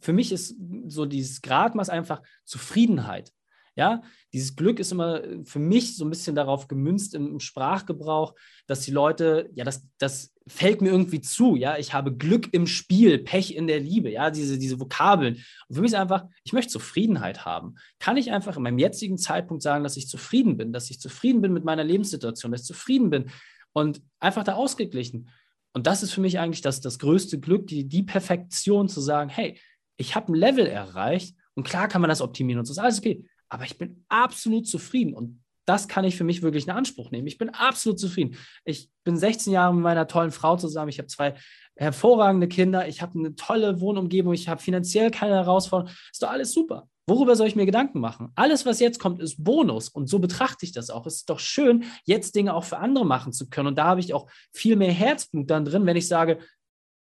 Für 0.00 0.12
mich 0.12 0.32
ist 0.32 0.56
so 0.86 1.06
dieses 1.06 1.40
Gradmaß 1.40 1.88
einfach 1.88 2.22
Zufriedenheit. 2.44 3.32
Ja, 3.78 4.00
dieses 4.32 4.56
Glück 4.56 4.80
ist 4.80 4.90
immer 4.90 5.20
für 5.44 5.58
mich 5.58 5.98
so 5.98 6.06
ein 6.06 6.10
bisschen 6.10 6.34
darauf 6.34 6.66
gemünzt 6.66 7.14
im, 7.14 7.38
Sprachgebrauch, 7.40 8.34
dass 8.66 8.80
die 8.80 8.90
Leute, 8.90 9.50
ja, 9.52 9.64
das, 9.64 9.86
das 9.98 10.34
fällt 10.46 10.80
mir 10.80 10.88
irgendwie 10.88 11.20
zu, 11.20 11.56
ja, 11.56 11.76
ich 11.76 11.92
habe 11.92 12.16
Glück 12.16 12.54
im 12.54 12.66
Spiel, 12.66 13.18
Pech 13.18 13.54
in 13.54 13.66
der 13.66 13.80
Liebe, 13.80 14.10
ja, 14.10 14.30
diese, 14.30 14.58
diese 14.58 14.80
Vokabeln. 14.80 15.44
Und 15.68 15.74
für 15.74 15.82
mich 15.82 15.90
ist 15.90 15.98
einfach, 15.98 16.24
ich 16.42 16.54
möchte 16.54 16.72
Zufriedenheit 16.72 17.44
haben. 17.44 17.74
Kann 17.98 18.16
ich 18.16 18.32
einfach 18.32 18.56
in 18.56 18.62
meinem 18.62 18.78
jetzigen 18.78 19.18
Zeitpunkt 19.18 19.62
sagen, 19.62 19.84
dass 19.84 19.98
ich 19.98 20.08
zufrieden 20.08 20.56
bin, 20.56 20.72
dass 20.72 20.88
ich 20.88 20.98
zufrieden 20.98 21.42
bin 21.42 21.52
mit 21.52 21.64
meiner 21.64 21.84
Lebenssituation, 21.84 22.52
dass 22.52 22.62
ich 22.62 22.66
zufrieden 22.66 23.10
bin 23.10 23.26
und 23.74 24.00
einfach 24.20 24.44
da 24.44 24.54
ausgeglichen. 24.54 25.28
Und 25.74 25.86
das 25.86 26.02
ist 26.02 26.12
für 26.12 26.22
mich 26.22 26.38
eigentlich 26.38 26.62
das, 26.62 26.80
das 26.80 26.98
größte 26.98 27.38
Glück, 27.40 27.66
die, 27.66 27.86
die 27.86 28.04
Perfektion 28.04 28.88
zu 28.88 29.02
sagen, 29.02 29.28
hey, 29.28 29.60
ich 29.98 30.14
habe 30.14 30.32
ein 30.32 30.34
Level 30.34 30.66
erreicht 30.66 31.36
und 31.54 31.64
klar 31.64 31.88
kann 31.88 32.00
man 32.00 32.08
das 32.08 32.22
optimieren 32.22 32.60
und 32.60 32.64
so 32.64 32.72
ist 32.72 32.78
alles 32.78 32.98
okay 32.98 33.22
aber 33.48 33.64
ich 33.64 33.78
bin 33.78 34.04
absolut 34.08 34.66
zufrieden 34.66 35.14
und 35.14 35.42
das 35.66 35.88
kann 35.88 36.04
ich 36.04 36.16
für 36.16 36.24
mich 36.24 36.42
wirklich 36.42 36.64
in 36.64 36.70
Anspruch 36.70 37.10
nehmen. 37.10 37.26
Ich 37.26 37.38
bin 37.38 37.50
absolut 37.50 37.98
zufrieden. 37.98 38.36
Ich 38.64 38.88
bin 39.04 39.16
16 39.16 39.52
Jahre 39.52 39.74
mit 39.74 39.82
meiner 39.82 40.06
tollen 40.06 40.30
Frau 40.30 40.56
zusammen. 40.56 40.88
Ich 40.88 40.98
habe 40.98 41.08
zwei 41.08 41.34
hervorragende 41.74 42.46
Kinder. 42.46 42.86
Ich 42.86 43.02
habe 43.02 43.18
eine 43.18 43.34
tolle 43.34 43.80
Wohnumgebung. 43.80 44.32
Ich 44.32 44.48
habe 44.48 44.62
finanziell 44.62 45.10
keine 45.10 45.34
Herausforderungen. 45.34 45.94
Ist 46.12 46.22
doch 46.22 46.30
alles 46.30 46.52
super. 46.52 46.88
Worüber 47.08 47.36
soll 47.36 47.46
ich 47.46 47.56
mir 47.56 47.66
Gedanken 47.66 48.00
machen? 48.00 48.32
Alles, 48.34 48.64
was 48.64 48.80
jetzt 48.80 48.98
kommt, 48.98 49.20
ist 49.20 49.42
Bonus. 49.42 49.88
Und 49.88 50.08
so 50.08 50.18
betrachte 50.18 50.64
ich 50.64 50.72
das 50.72 50.90
auch. 50.90 51.06
Es 51.06 51.16
ist 51.16 51.30
doch 51.30 51.38
schön, 51.38 51.84
jetzt 52.04 52.34
Dinge 52.34 52.54
auch 52.54 52.64
für 52.64 52.78
andere 52.78 53.04
machen 53.04 53.32
zu 53.32 53.48
können. 53.48 53.68
Und 53.68 53.78
da 53.78 53.84
habe 53.84 54.00
ich 54.00 54.14
auch 54.14 54.28
viel 54.52 54.76
mehr 54.76 54.92
Herzblut 54.92 55.50
dann 55.50 55.64
drin, 55.64 55.86
wenn 55.86 55.96
ich 55.96 56.08
sage, 56.08 56.38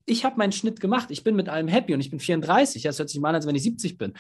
ich 0.06 0.26
habe 0.26 0.38
meinen 0.38 0.52
Schnitt 0.52 0.82
gemacht. 0.82 1.10
Ich 1.12 1.24
bin 1.24 1.36
mit 1.36 1.48
allem 1.48 1.70
happy 1.70 1.94
und 1.94 2.02
ich 2.02 2.10
bin 2.10 2.20
34. 2.20 2.84
Das 2.84 3.00
hört 3.00 3.10
sich 3.10 3.22
mal 3.22 3.30
an, 3.30 3.36
als 3.36 3.48
wenn 3.48 3.56
ich 3.56 3.64
70 3.64 3.98
bin. 3.98 4.14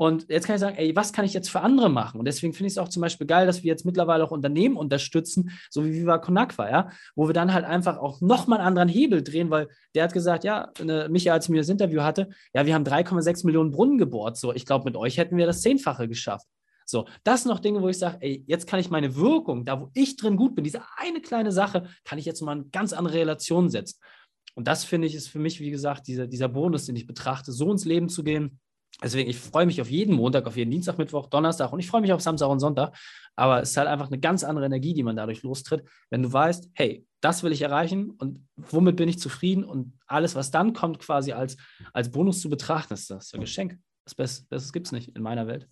Und 0.00 0.26
jetzt 0.28 0.46
kann 0.46 0.54
ich 0.54 0.60
sagen, 0.60 0.76
ey, 0.76 0.94
was 0.94 1.12
kann 1.12 1.24
ich 1.24 1.34
jetzt 1.34 1.50
für 1.50 1.60
andere 1.60 1.90
machen? 1.90 2.20
Und 2.20 2.24
deswegen 2.24 2.52
finde 2.52 2.68
ich 2.68 2.74
es 2.74 2.78
auch 2.78 2.88
zum 2.88 3.02
Beispiel 3.02 3.26
geil, 3.26 3.48
dass 3.48 3.64
wir 3.64 3.68
jetzt 3.68 3.84
mittlerweile 3.84 4.22
auch 4.22 4.30
Unternehmen 4.30 4.76
unterstützen, 4.76 5.50
so 5.70 5.84
wie 5.84 5.92
Viva 5.92 6.18
Conakwa, 6.18 6.70
ja, 6.70 6.90
wo 7.16 7.28
wir 7.28 7.34
dann 7.34 7.52
halt 7.52 7.64
einfach 7.64 7.98
auch 7.98 8.20
nochmal 8.20 8.60
einen 8.60 8.68
anderen 8.68 8.88
Hebel 8.88 9.24
drehen, 9.24 9.50
weil 9.50 9.68
der 9.96 10.04
hat 10.04 10.12
gesagt, 10.12 10.44
ja, 10.44 10.70
eine, 10.80 11.08
Micha, 11.08 11.32
als 11.32 11.46
ich 11.46 11.50
mir 11.50 11.58
das 11.58 11.68
Interview 11.68 12.02
hatte, 12.02 12.28
ja, 12.54 12.64
wir 12.64 12.76
haben 12.76 12.84
3,6 12.84 13.44
Millionen 13.44 13.72
Brunnen 13.72 13.98
gebohrt. 13.98 14.36
So, 14.36 14.54
ich 14.54 14.66
glaube, 14.66 14.84
mit 14.84 14.96
euch 14.96 15.18
hätten 15.18 15.36
wir 15.36 15.46
das 15.46 15.62
Zehnfache 15.62 16.06
geschafft. 16.06 16.46
So, 16.86 17.08
das 17.24 17.42
sind 17.42 17.50
noch 17.50 17.58
Dinge, 17.58 17.82
wo 17.82 17.88
ich 17.88 17.98
sage, 17.98 18.18
ey, 18.20 18.44
jetzt 18.46 18.68
kann 18.68 18.78
ich 18.78 18.90
meine 18.90 19.16
Wirkung, 19.16 19.64
da 19.64 19.80
wo 19.80 19.90
ich 19.94 20.16
drin 20.16 20.36
gut 20.36 20.54
bin, 20.54 20.62
diese 20.62 20.82
eine 20.96 21.20
kleine 21.20 21.50
Sache, 21.50 21.88
kann 22.04 22.20
ich 22.20 22.24
jetzt 22.24 22.40
mal 22.40 22.52
eine 22.52 22.66
ganz 22.66 22.92
andere 22.92 23.14
Relation 23.14 23.68
setzen. 23.68 23.98
Und 24.54 24.68
das 24.68 24.84
finde 24.84 25.08
ich 25.08 25.16
ist 25.16 25.26
für 25.26 25.40
mich, 25.40 25.58
wie 25.58 25.70
gesagt, 25.70 26.06
dieser, 26.06 26.28
dieser 26.28 26.48
Bonus, 26.48 26.86
den 26.86 26.94
ich 26.94 27.06
betrachte, 27.06 27.50
so 27.50 27.70
ins 27.72 27.84
Leben 27.84 28.08
zu 28.08 28.22
gehen 28.22 28.60
Deswegen, 29.02 29.30
ich 29.30 29.38
freue 29.38 29.66
mich 29.66 29.80
auf 29.80 29.90
jeden 29.90 30.14
Montag, 30.14 30.46
auf 30.46 30.56
jeden 30.56 30.70
Dienstag, 30.70 30.98
Mittwoch, 30.98 31.28
Donnerstag 31.28 31.72
und 31.72 31.78
ich 31.78 31.88
freue 31.88 32.00
mich 32.00 32.12
auf 32.12 32.20
Samstag 32.20 32.48
und 32.48 32.58
Sonntag. 32.58 32.96
Aber 33.36 33.62
es 33.62 33.70
ist 33.70 33.76
halt 33.76 33.86
einfach 33.86 34.08
eine 34.08 34.18
ganz 34.18 34.42
andere 34.42 34.66
Energie, 34.66 34.92
die 34.92 35.04
man 35.04 35.14
dadurch 35.14 35.42
lostritt, 35.42 35.84
wenn 36.10 36.22
du 36.22 36.32
weißt, 36.32 36.70
hey, 36.74 37.06
das 37.20 37.42
will 37.42 37.52
ich 37.52 37.62
erreichen 37.62 38.10
und 38.10 38.46
womit 38.56 38.96
bin 38.96 39.08
ich 39.08 39.20
zufrieden 39.20 39.64
und 39.64 39.92
alles, 40.06 40.34
was 40.34 40.50
dann 40.50 40.72
kommt, 40.72 40.98
quasi 40.98 41.32
als, 41.32 41.56
als 41.92 42.10
Bonus 42.10 42.40
zu 42.40 42.48
betrachten, 42.48 42.94
ist 42.94 43.10
das 43.10 43.32
ein 43.34 43.40
Geschenk. 43.40 43.78
Das 44.04 44.14
Besseres 44.14 44.72
gibt 44.72 44.86
es 44.86 44.92
nicht 44.92 45.14
in 45.14 45.22
meiner 45.22 45.46
Welt. 45.46 45.68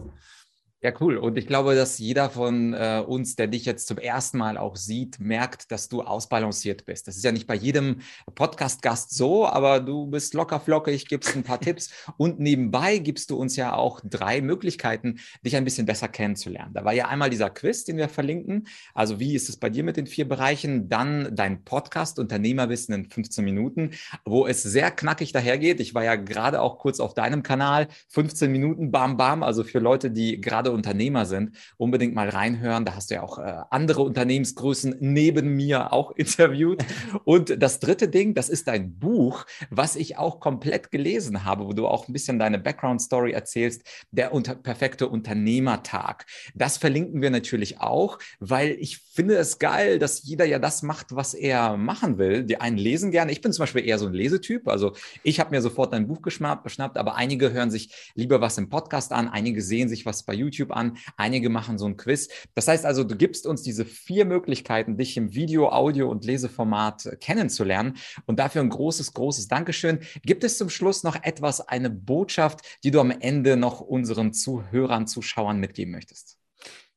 Ja, 0.82 0.92
cool. 1.00 1.16
Und 1.16 1.38
ich 1.38 1.46
glaube, 1.46 1.74
dass 1.74 1.98
jeder 1.98 2.28
von 2.28 2.74
äh, 2.74 3.02
uns, 3.04 3.34
der 3.34 3.46
dich 3.46 3.64
jetzt 3.64 3.88
zum 3.88 3.96
ersten 3.96 4.36
Mal 4.36 4.58
auch 4.58 4.76
sieht, 4.76 5.18
merkt, 5.18 5.72
dass 5.72 5.88
du 5.88 6.02
ausbalanciert 6.02 6.84
bist. 6.84 7.08
Das 7.08 7.16
ist 7.16 7.24
ja 7.24 7.32
nicht 7.32 7.46
bei 7.46 7.54
jedem 7.54 8.00
Podcast-Gast 8.34 9.14
so, 9.14 9.46
aber 9.46 9.80
du 9.80 10.06
bist 10.06 10.34
locker 10.34 10.60
flockig, 10.60 11.08
gibst 11.08 11.34
ein 11.34 11.44
paar 11.44 11.60
Tipps 11.60 11.90
und 12.18 12.40
nebenbei 12.40 12.98
gibst 12.98 13.30
du 13.30 13.36
uns 13.36 13.56
ja 13.56 13.74
auch 13.74 14.02
drei 14.04 14.42
Möglichkeiten, 14.42 15.18
dich 15.42 15.56
ein 15.56 15.64
bisschen 15.64 15.86
besser 15.86 16.08
kennenzulernen. 16.08 16.74
Da 16.74 16.84
war 16.84 16.92
ja 16.92 17.08
einmal 17.08 17.30
dieser 17.30 17.48
Quiz, 17.48 17.84
den 17.84 17.96
wir 17.96 18.10
verlinken. 18.10 18.68
Also 18.92 19.18
wie 19.18 19.34
ist 19.34 19.48
es 19.48 19.56
bei 19.56 19.70
dir 19.70 19.82
mit 19.82 19.96
den 19.96 20.06
vier 20.06 20.28
Bereichen? 20.28 20.90
Dann 20.90 21.34
dein 21.34 21.64
Podcast 21.64 22.18
Unternehmerwissen 22.18 22.94
in 22.94 23.08
15 23.08 23.42
Minuten, 23.42 23.92
wo 24.26 24.46
es 24.46 24.62
sehr 24.62 24.90
knackig 24.90 25.32
dahergeht. 25.32 25.80
Ich 25.80 25.94
war 25.94 26.04
ja 26.04 26.16
gerade 26.16 26.60
auch 26.60 26.76
kurz 26.78 27.00
auf 27.00 27.14
deinem 27.14 27.42
Kanal. 27.42 27.88
15 28.08 28.52
Minuten, 28.52 28.90
bam, 28.90 29.16
bam. 29.16 29.42
Also 29.42 29.64
für 29.64 29.78
Leute, 29.78 30.10
die 30.10 30.38
gerade 30.38 30.65
gerade 30.66 30.72
Unternehmer 30.72 31.26
sind, 31.26 31.56
unbedingt 31.76 32.14
mal 32.14 32.28
reinhören. 32.28 32.84
Da 32.84 32.94
hast 32.94 33.10
du 33.10 33.16
ja 33.16 33.22
auch 33.22 33.38
äh, 33.38 33.62
andere 33.70 34.02
Unternehmensgrößen 34.02 34.96
neben 35.00 35.54
mir 35.54 35.92
auch 35.92 36.10
interviewt. 36.16 36.84
Und 37.24 37.62
das 37.62 37.80
dritte 37.80 38.08
Ding, 38.08 38.34
das 38.34 38.48
ist 38.48 38.68
dein 38.68 38.98
Buch, 38.98 39.46
was 39.70 39.96
ich 39.96 40.18
auch 40.18 40.40
komplett 40.40 40.90
gelesen 40.90 41.44
habe, 41.44 41.66
wo 41.66 41.72
du 41.72 41.86
auch 41.86 42.08
ein 42.08 42.12
bisschen 42.12 42.38
deine 42.38 42.58
Background-Story 42.58 43.32
erzählst, 43.32 43.82
der 44.10 44.32
unter 44.32 44.54
perfekte 44.54 45.08
Unternehmertag. 45.08 46.26
Das 46.54 46.76
verlinken 46.76 47.22
wir 47.22 47.30
natürlich 47.30 47.80
auch, 47.80 48.18
weil 48.40 48.76
ich 48.80 48.98
finde 48.98 49.36
es 49.36 49.58
geil, 49.58 49.98
dass 49.98 50.22
jeder 50.24 50.44
ja 50.44 50.58
das 50.58 50.82
macht, 50.82 51.14
was 51.14 51.34
er 51.34 51.76
machen 51.76 52.18
will. 52.18 52.44
Die 52.44 52.60
einen 52.60 52.78
lesen 52.78 53.10
gerne. 53.10 53.32
Ich 53.32 53.40
bin 53.40 53.52
zum 53.52 53.62
Beispiel 53.62 53.86
eher 53.86 53.98
so 53.98 54.06
ein 54.06 54.12
Lesetyp. 54.12 54.68
Also 54.68 54.92
ich 55.22 55.40
habe 55.40 55.50
mir 55.50 55.62
sofort 55.62 55.92
dein 55.92 56.06
Buch 56.06 56.22
geschnappt, 56.22 56.96
aber 56.96 57.14
einige 57.14 57.52
hören 57.52 57.70
sich 57.70 58.12
lieber 58.14 58.40
was 58.40 58.58
im 58.58 58.68
Podcast 58.68 59.12
an, 59.12 59.28
einige 59.28 59.62
sehen 59.62 59.88
sich 59.88 60.06
was 60.06 60.24
bei 60.24 60.34
YouTube 60.34 60.55
YouTube 60.56 60.76
an, 60.76 60.96
einige 61.16 61.48
machen 61.48 61.78
so 61.78 61.86
ein 61.86 61.96
Quiz. 61.96 62.28
Das 62.54 62.68
heißt 62.68 62.84
also, 62.84 63.04
du 63.04 63.16
gibst 63.16 63.46
uns 63.46 63.62
diese 63.62 63.84
vier 63.84 64.24
Möglichkeiten, 64.24 64.96
dich 64.96 65.16
im 65.16 65.34
Video, 65.34 65.70
Audio 65.70 66.10
und 66.10 66.24
Leseformat 66.24 67.06
äh, 67.06 67.16
kennenzulernen. 67.16 67.94
Und 68.26 68.38
dafür 68.38 68.62
ein 68.62 68.70
großes, 68.70 69.14
großes 69.14 69.48
Dankeschön. 69.48 70.00
Gibt 70.22 70.44
es 70.44 70.58
zum 70.58 70.70
Schluss 70.70 71.02
noch 71.02 71.16
etwas, 71.22 71.60
eine 71.60 71.90
Botschaft, 71.90 72.60
die 72.84 72.90
du 72.90 73.00
am 73.00 73.10
Ende 73.10 73.56
noch 73.56 73.80
unseren 73.80 74.32
Zuhörern, 74.32 75.06
Zuschauern 75.06 75.58
mitgeben 75.58 75.92
möchtest? 75.92 76.38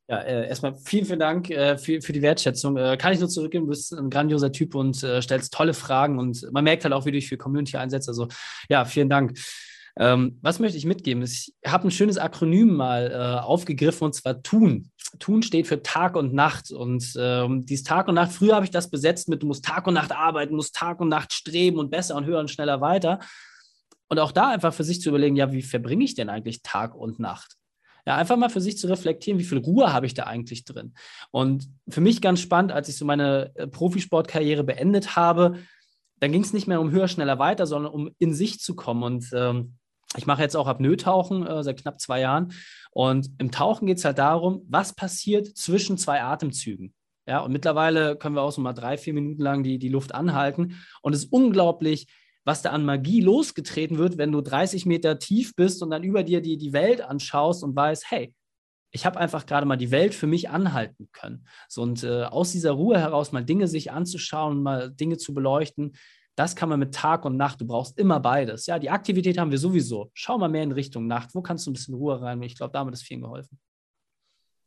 Ja, 0.10 0.22
äh, 0.22 0.48
erstmal 0.48 0.76
vielen, 0.76 1.06
vielen 1.06 1.20
Dank 1.20 1.52
äh, 1.52 1.78
für, 1.78 2.02
für 2.02 2.14
die 2.14 2.24
Wertschätzung. 2.24 2.76
Äh, 2.78 2.98
kann 2.98 3.14
ich 3.14 3.20
nur 3.20 3.30
zurückgeben, 3.30 3.66
du 3.66 3.70
bist 3.70 3.94
ein 3.94 4.10
grandioser 4.10 4.52
Typ 4.52 4.74
und 4.74 5.04
äh, 5.04 5.22
stellst 5.22 5.54
tolle 5.54 5.76
Fragen 5.76 6.18
und 6.18 6.52
man 6.52 6.64
merkt 6.64 6.84
halt 6.84 6.96
auch, 6.96 7.06
wie 7.06 7.12
du 7.12 7.18
dich 7.18 7.30
für 7.30 7.38
Community 7.38 7.78
einsetzt. 7.78 8.10
Also 8.10 8.28
ja, 8.70 8.86
vielen 8.86 9.10
Dank. 9.10 9.38
Ähm, 9.98 10.38
was 10.42 10.60
möchte 10.60 10.78
ich 10.78 10.86
mitgeben? 10.86 11.24
Ich 11.24 11.54
habe 11.66 11.88
ein 11.88 11.92
schönes 11.92 12.18
Akronym 12.18 12.76
mal 12.76 13.12
äh, 13.12 13.40
aufgegriffen 13.42 14.06
und 14.06 14.14
zwar 14.14 14.42
TUN. 14.42 14.92
TUN 15.20 15.42
steht 15.42 15.68
für 15.68 15.82
Tag 15.82 16.16
und 16.16 16.34
Nacht. 16.34 16.72
Und 16.72 17.14
ähm, 17.18 17.66
dieses 17.66 17.84
Tag 17.84 18.08
und 18.08 18.16
Nacht, 18.16 18.32
früher 18.32 18.56
habe 18.56 18.66
ich 18.66 18.72
das 18.72 18.90
besetzt 18.90 19.30
mit, 19.30 19.42
du 19.42 19.48
musst 19.48 19.66
Tag 19.66 19.88
und 19.88 19.96
Nacht 19.96 20.12
arbeiten, 20.12 20.56
musst 20.56 20.76
Tag 20.76 21.00
und 21.00 21.10
Nacht 21.10 21.34
streben 21.34 21.80
und 21.80 21.90
besser 21.90 22.16
und 22.16 22.26
höher 22.26 22.40
und 22.40 22.52
schneller 22.52 22.82
weiter. 22.82 23.20
Und 24.08 24.20
auch 24.20 24.32
da 24.32 24.50
einfach 24.50 24.74
für 24.74 24.84
sich 24.84 25.02
zu 25.02 25.10
überlegen, 25.10 25.36
ja, 25.36 25.52
wie 25.52 25.62
verbringe 25.62 26.04
ich 26.04 26.16
denn 26.16 26.30
eigentlich 26.30 26.62
Tag 26.64 26.96
und 26.96 27.20
Nacht? 27.20 27.56
Ja, 28.06 28.16
einfach 28.16 28.38
mal 28.38 28.50
für 28.50 28.62
sich 28.62 28.78
zu 28.78 28.88
reflektieren, 28.88 29.40
wie 29.40 29.44
viel 29.44 29.60
Ruhe 29.60 29.94
habe 29.94 30.06
ich 30.06 30.14
da 30.14 30.24
eigentlich 30.24 30.66
drin. 30.66 30.94
Und 31.32 31.70
für 31.88 32.02
mich 32.02 32.22
ganz 32.22 32.40
spannend, 32.40 32.72
als 32.72 32.90
ich 32.90 32.96
so 32.96 33.06
meine 33.06 33.52
äh, 33.56 33.68
Profisportkarriere 33.68 34.64
beendet 34.64 35.16
habe, 35.16 35.60
dann 36.20 36.32
ging 36.32 36.42
es 36.42 36.54
nicht 36.54 36.68
mehr 36.68 36.82
um 36.82 36.92
höher, 36.92 37.08
schneller, 37.08 37.40
weiter, 37.40 37.68
sondern 37.68 37.94
um 37.94 38.10
in 38.18 38.34
sich 38.34 38.60
zu 38.60 38.76
kommen. 38.76 39.04
Und 39.04 39.30
ähm, 39.34 39.76
ich 40.18 40.26
mache 40.26 40.42
jetzt 40.42 40.58
auch 40.58 40.68
Apnoe-Tauchen 40.68 41.46
äh, 41.46 41.64
seit 41.64 41.82
knapp 41.82 42.00
zwei 42.00 42.22
Jahren. 42.22 42.54
Und 42.92 43.30
im 43.38 43.52
Tauchen 43.52 43.86
geht 43.86 44.00
es 44.00 44.06
halt 44.06 44.18
darum, 44.18 44.66
was 44.68 44.94
passiert 44.94 45.48
zwischen 45.56 45.98
zwei 45.98 46.22
Atemzügen. 46.22 46.94
Ja, 47.28 47.42
und 47.42 47.52
mittlerweile 47.52 48.16
können 48.16 48.36
wir 48.36 48.42
auch 48.42 48.52
so 48.52 48.62
mal 48.62 48.74
drei, 48.74 48.98
vier 48.98 49.14
Minuten 49.14 49.42
lang 49.42 49.62
die, 49.62 49.78
die 49.78 49.90
Luft 49.90 50.16
anhalten. 50.16 50.80
Und 51.04 51.14
es 51.14 51.26
ist 51.26 51.32
unglaublich, 51.32 52.08
was 52.44 52.64
da 52.64 52.72
an 52.72 52.86
Magie 52.86 53.22
losgetreten 53.22 54.00
wird, 54.00 54.18
wenn 54.18 54.32
du 54.32 54.42
30 54.42 54.88
Meter 54.88 55.20
tief 55.20 55.56
bist 55.56 55.84
und 55.84 55.92
dann 55.92 56.04
über 56.04 56.24
dir 56.24 56.42
die, 56.42 56.58
die 56.58 56.74
Welt 56.74 57.02
anschaust 57.02 57.64
und 57.64 57.76
weißt, 57.76 58.10
hey, 58.10 58.34
ich 58.92 59.06
habe 59.06 59.20
einfach 59.20 59.46
gerade 59.46 59.68
mal 59.68 59.78
die 59.78 59.92
Welt 59.92 60.16
für 60.16 60.26
mich 60.26 60.50
anhalten 60.50 61.10
können. 61.12 61.46
So, 61.68 61.84
und 61.84 62.04
äh, 62.04 62.24
aus 62.24 62.52
dieser 62.52 62.72
Ruhe 62.72 62.98
heraus 62.98 63.32
mal 63.32 63.46
Dinge 63.46 63.68
sich 63.68 63.92
anzuschauen, 63.92 64.64
mal 64.64 64.90
Dinge 64.90 65.18
zu 65.18 65.36
beleuchten, 65.36 65.94
das 66.40 66.56
kann 66.56 66.70
man 66.70 66.80
mit 66.80 66.96
Tag 66.96 67.26
und 67.26 67.36
Nacht. 67.36 67.60
Du 67.60 67.68
brauchst 67.68 67.98
immer 68.00 68.22
beides. 68.22 68.66
Ja, 68.66 68.80
die 68.80 68.90
Aktivität 68.90 69.38
haben 69.38 69.52
wir 69.52 69.58
sowieso. 69.58 70.10
Schau 70.14 70.38
mal 70.38 70.48
mehr 70.48 70.64
in 70.64 70.72
Richtung 70.72 71.06
Nacht. 71.06 71.36
Wo 71.36 71.42
kannst 71.42 71.68
du 71.68 71.72
ein 71.72 71.74
bisschen 71.74 71.96
Ruhe 71.96 72.22
rein? 72.22 72.42
Ich 72.44 72.56
glaube, 72.56 72.72
damit 72.72 72.94
ist 72.94 73.04
vielen 73.04 73.24
geholfen. 73.24 73.60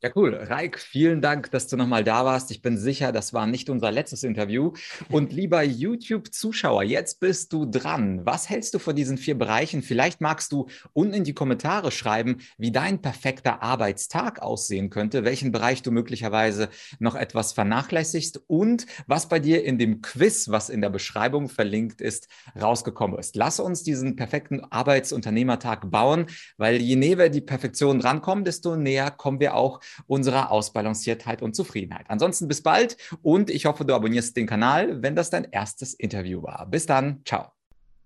Ja, 0.03 0.09
cool. 0.17 0.35
Reik, 0.35 0.79
vielen 0.79 1.21
Dank, 1.21 1.49
dass 1.51 1.67
du 1.67 1.77
nochmal 1.77 2.03
da 2.03 2.25
warst. 2.25 2.51
Ich 2.51 2.61
bin 2.61 2.77
sicher, 2.77 3.13
das 3.13 3.31
war 3.31 3.47
nicht 3.47 3.69
unser 3.69 3.89
letztes 3.89 4.23
Interview. 4.23 4.73
Und 5.09 5.31
lieber 5.31 5.63
YouTube-Zuschauer, 5.63 6.83
jetzt 6.83 7.21
bist 7.21 7.53
du 7.53 7.65
dran. 7.65 8.25
Was 8.25 8.49
hältst 8.49 8.73
du 8.73 8.79
von 8.79 8.97
diesen 8.97 9.17
vier 9.17 9.37
Bereichen? 9.37 9.81
Vielleicht 9.81 10.19
magst 10.19 10.51
du 10.51 10.67
unten 10.91 11.13
in 11.13 11.23
die 11.23 11.33
Kommentare 11.33 11.89
schreiben, 11.89 12.39
wie 12.57 12.73
dein 12.73 13.01
perfekter 13.01 13.63
Arbeitstag 13.63 14.41
aussehen 14.41 14.89
könnte, 14.89 15.23
welchen 15.23 15.53
Bereich 15.53 15.83
du 15.83 15.91
möglicherweise 15.91 16.67
noch 16.99 17.15
etwas 17.15 17.53
vernachlässigst 17.53 18.43
und 18.47 18.85
was 19.07 19.29
bei 19.29 19.39
dir 19.39 19.63
in 19.63 19.77
dem 19.77 20.01
Quiz, 20.01 20.49
was 20.49 20.69
in 20.69 20.81
der 20.81 20.89
Beschreibung 20.89 21.47
verlinkt 21.47 22.01
ist, 22.01 22.27
rausgekommen 22.61 23.17
ist. 23.17 23.37
Lass 23.37 23.61
uns 23.61 23.83
diesen 23.83 24.17
perfekten 24.17 24.65
Arbeitsunternehmertag 24.65 25.89
bauen, 25.89 26.25
weil 26.57 26.81
je 26.81 26.97
näher 26.97 27.29
die 27.29 27.39
Perfektion 27.39 28.01
rankommen, 28.01 28.43
desto 28.43 28.75
näher 28.75 29.09
kommen 29.09 29.39
wir 29.39 29.55
auch 29.55 29.79
unserer 30.07 30.51
Ausbalanciertheit 30.51 31.41
und 31.41 31.55
Zufriedenheit. 31.55 32.05
Ansonsten 32.09 32.47
bis 32.47 32.61
bald 32.61 32.97
und 33.21 33.49
ich 33.49 33.65
hoffe, 33.65 33.85
du 33.85 33.95
abonnierst 33.95 34.35
den 34.35 34.47
Kanal, 34.47 35.01
wenn 35.01 35.15
das 35.15 35.29
dein 35.29 35.45
erstes 35.45 35.93
Interview 35.93 36.43
war. 36.43 36.67
Bis 36.69 36.85
dann, 36.85 37.21
ciao. 37.25 37.52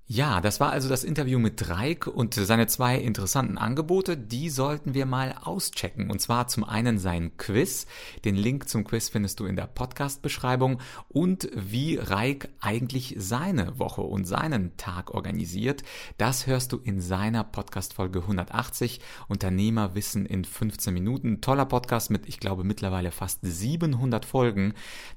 Ja, 0.09 0.39
das 0.39 0.61
war 0.61 0.71
also 0.71 0.87
das 0.87 1.03
Interview 1.03 1.37
mit 1.37 1.67
Dreik 1.67 2.07
und 2.07 2.33
seine 2.33 2.67
zwei 2.67 2.97
interessanten 2.97 3.57
Angebote, 3.57 4.15
die 4.15 4.49
sollten 4.49 4.93
wir 4.93 5.05
mal 5.05 5.35
auschecken. 5.43 6.09
Und 6.09 6.21
zwar 6.21 6.47
zum 6.47 6.63
einen 6.63 6.97
sein 6.97 7.35
Quiz. 7.35 7.87
Den 8.23 8.35
Link 8.35 8.69
zum 8.69 8.85
Quiz 8.85 9.09
findest 9.09 9.41
du 9.41 9.45
in 9.45 9.57
der 9.57 9.67
Podcast-Beschreibung 9.67 10.79
und 11.09 11.49
wie 11.53 11.97
Reik 11.97 12.47
eigentlich 12.61 13.15
seine 13.17 13.79
Woche 13.79 13.99
und 13.99 14.23
seinen 14.23 14.77
Tag 14.77 15.13
organisiert. 15.13 15.83
Das 16.17 16.47
hörst 16.47 16.71
du 16.71 16.77
in 16.77 17.01
seiner 17.01 17.43
Podcast-Folge 17.43 18.21
180. 18.21 19.01
Unternehmerwissen 19.27 20.25
in 20.25 20.45
15 20.45 20.93
Minuten. 20.93 21.41
Toller 21.41 21.65
Podcast 21.65 22.11
mit, 22.11 22.29
ich 22.29 22.39
glaube, 22.39 22.63
mittlerweile 22.63 23.11
fast 23.11 23.39
700 23.41 24.23
Folgen. 24.23 24.73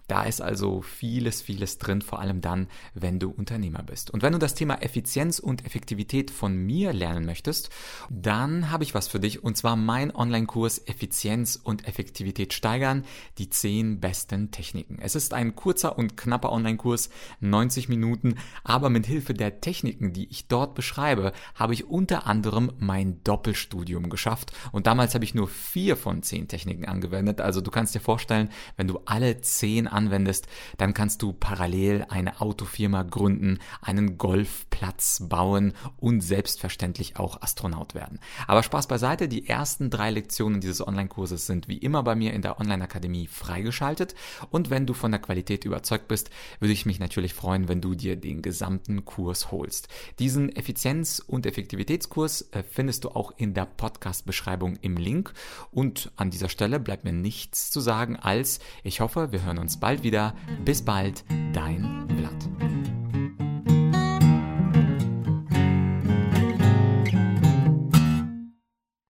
Da 0.09 0.24
ist 0.24 0.42
also 0.42 0.83
vieles, 0.83 1.42
vieles 1.42 1.79
drin, 1.79 2.03
vor 2.03 2.18
allem 2.18 2.40
dann, 2.40 2.66
wenn 2.94 3.20
du 3.20 3.31
Unternehmer 3.31 3.85
bist. 3.85 4.11
Und 4.11 4.22
wenn 4.22 4.33
du 4.33 4.40
das 4.40 4.57
Thema 4.57 4.79
Effizienz 4.82 5.38
und 5.38 5.66
Effektivität 5.66 6.30
von 6.30 6.56
mir 6.56 6.92
lernen 6.92 7.24
möchtest, 7.24 7.70
dann 8.08 8.70
habe 8.70 8.84
ich 8.84 8.94
was 8.94 9.08
für 9.08 9.20
dich 9.20 9.42
und 9.42 9.56
zwar 9.56 9.76
mein 9.76 10.14
Online-Kurs 10.14 10.86
Effizienz 10.86 11.60
und 11.62 11.86
Effektivität 11.86 12.52
steigern, 12.52 13.04
die 13.38 13.50
10 13.50 14.00
besten 14.00 14.50
Techniken. 14.50 14.98
Es 15.00 15.14
ist 15.14 15.34
ein 15.34 15.54
kurzer 15.54 15.98
und 15.98 16.16
knapper 16.16 16.52
Online-Kurs, 16.52 17.10
90 17.40 17.88
Minuten, 17.88 18.36
aber 18.64 18.90
mit 18.90 19.06
Hilfe 19.06 19.34
der 19.34 19.60
Techniken, 19.60 20.12
die 20.12 20.28
ich 20.30 20.48
dort 20.48 20.74
beschreibe, 20.74 21.32
habe 21.54 21.74
ich 21.74 21.86
unter 21.86 22.26
anderem 22.26 22.72
mein 22.78 23.22
Doppelstudium 23.24 24.10
geschafft 24.10 24.52
und 24.72 24.86
damals 24.86 25.14
habe 25.14 25.24
ich 25.24 25.34
nur 25.34 25.48
vier 25.48 25.96
von 25.96 26.22
zehn 26.22 26.48
Techniken 26.48 26.86
angewendet. 26.86 27.40
Also 27.40 27.60
du 27.60 27.70
kannst 27.70 27.94
dir 27.94 28.00
vorstellen, 28.00 28.50
wenn 28.76 28.88
du 28.88 29.00
alle 29.04 29.40
zehn 29.40 29.86
anwendest, 29.86 30.46
dann 30.78 30.94
kannst 30.94 31.22
du 31.22 31.32
parallel 31.32 32.06
eine 32.08 32.40
Autofirma 32.40 33.02
gründen, 33.02 33.58
einen 33.80 34.18
Golf 34.18 34.66
Platz 34.70 35.22
bauen 35.28 35.72
und 35.98 36.20
selbstverständlich 36.20 37.16
auch 37.16 37.42
Astronaut 37.42 37.94
werden. 37.94 38.18
Aber 38.46 38.62
Spaß 38.62 38.87
beiseite, 38.87 39.28
die 39.28 39.48
ersten 39.48 39.90
drei 39.90 40.11
Lektionen 40.11 40.61
dieses 40.61 40.87
Online-Kurses 40.87 41.46
sind 41.46 41.68
wie 41.68 41.78
immer 41.78 42.02
bei 42.02 42.14
mir 42.14 42.33
in 42.33 42.42
der 42.42 42.61
Online-Akademie 42.61 43.26
freigeschaltet 43.26 44.14
und 44.50 44.70
wenn 44.70 44.87
du 44.87 44.94
von 44.94 45.11
der 45.11 45.20
Qualität 45.20 45.64
überzeugt 45.64 46.09
bist, 46.09 46.30
würde 46.61 46.72
ich 46.72 46.87
mich 46.87 47.00
natürlich 47.00 47.35
freuen, 47.35 47.68
wenn 47.68 47.80
du 47.80 47.94
dir 47.94 48.16
den 48.16 48.42
gesamten 48.42 49.04
Kurs 49.04 49.50
holst. 49.50 49.88
Diesen 50.18 50.54
Effizienz- 50.54 51.20
und 51.20 51.46
Effektivitätskurs 51.46 52.42
äh, 52.52 52.62
findest 52.62 53.04
du 53.04 53.11
auch 53.11 53.33
in 53.37 53.54
der 53.54 53.66
Podcast-Beschreibung 53.66 54.76
im 54.80 54.96
Link 54.96 55.33
und 55.70 56.12
an 56.16 56.30
dieser 56.30 56.48
Stelle 56.48 56.80
bleibt 56.80 57.04
mir 57.04 57.12
nichts 57.12 57.70
zu 57.70 57.80
sagen 57.80 58.16
als 58.16 58.61
ich 58.83 59.00
hoffe, 59.00 59.33
wir 59.33 59.44
hören 59.44 59.59
uns 59.59 59.78
bald 59.78 60.02
wieder. 60.02 60.35
Bis 60.64 60.83
bald, 60.83 61.24
dein 61.52 62.06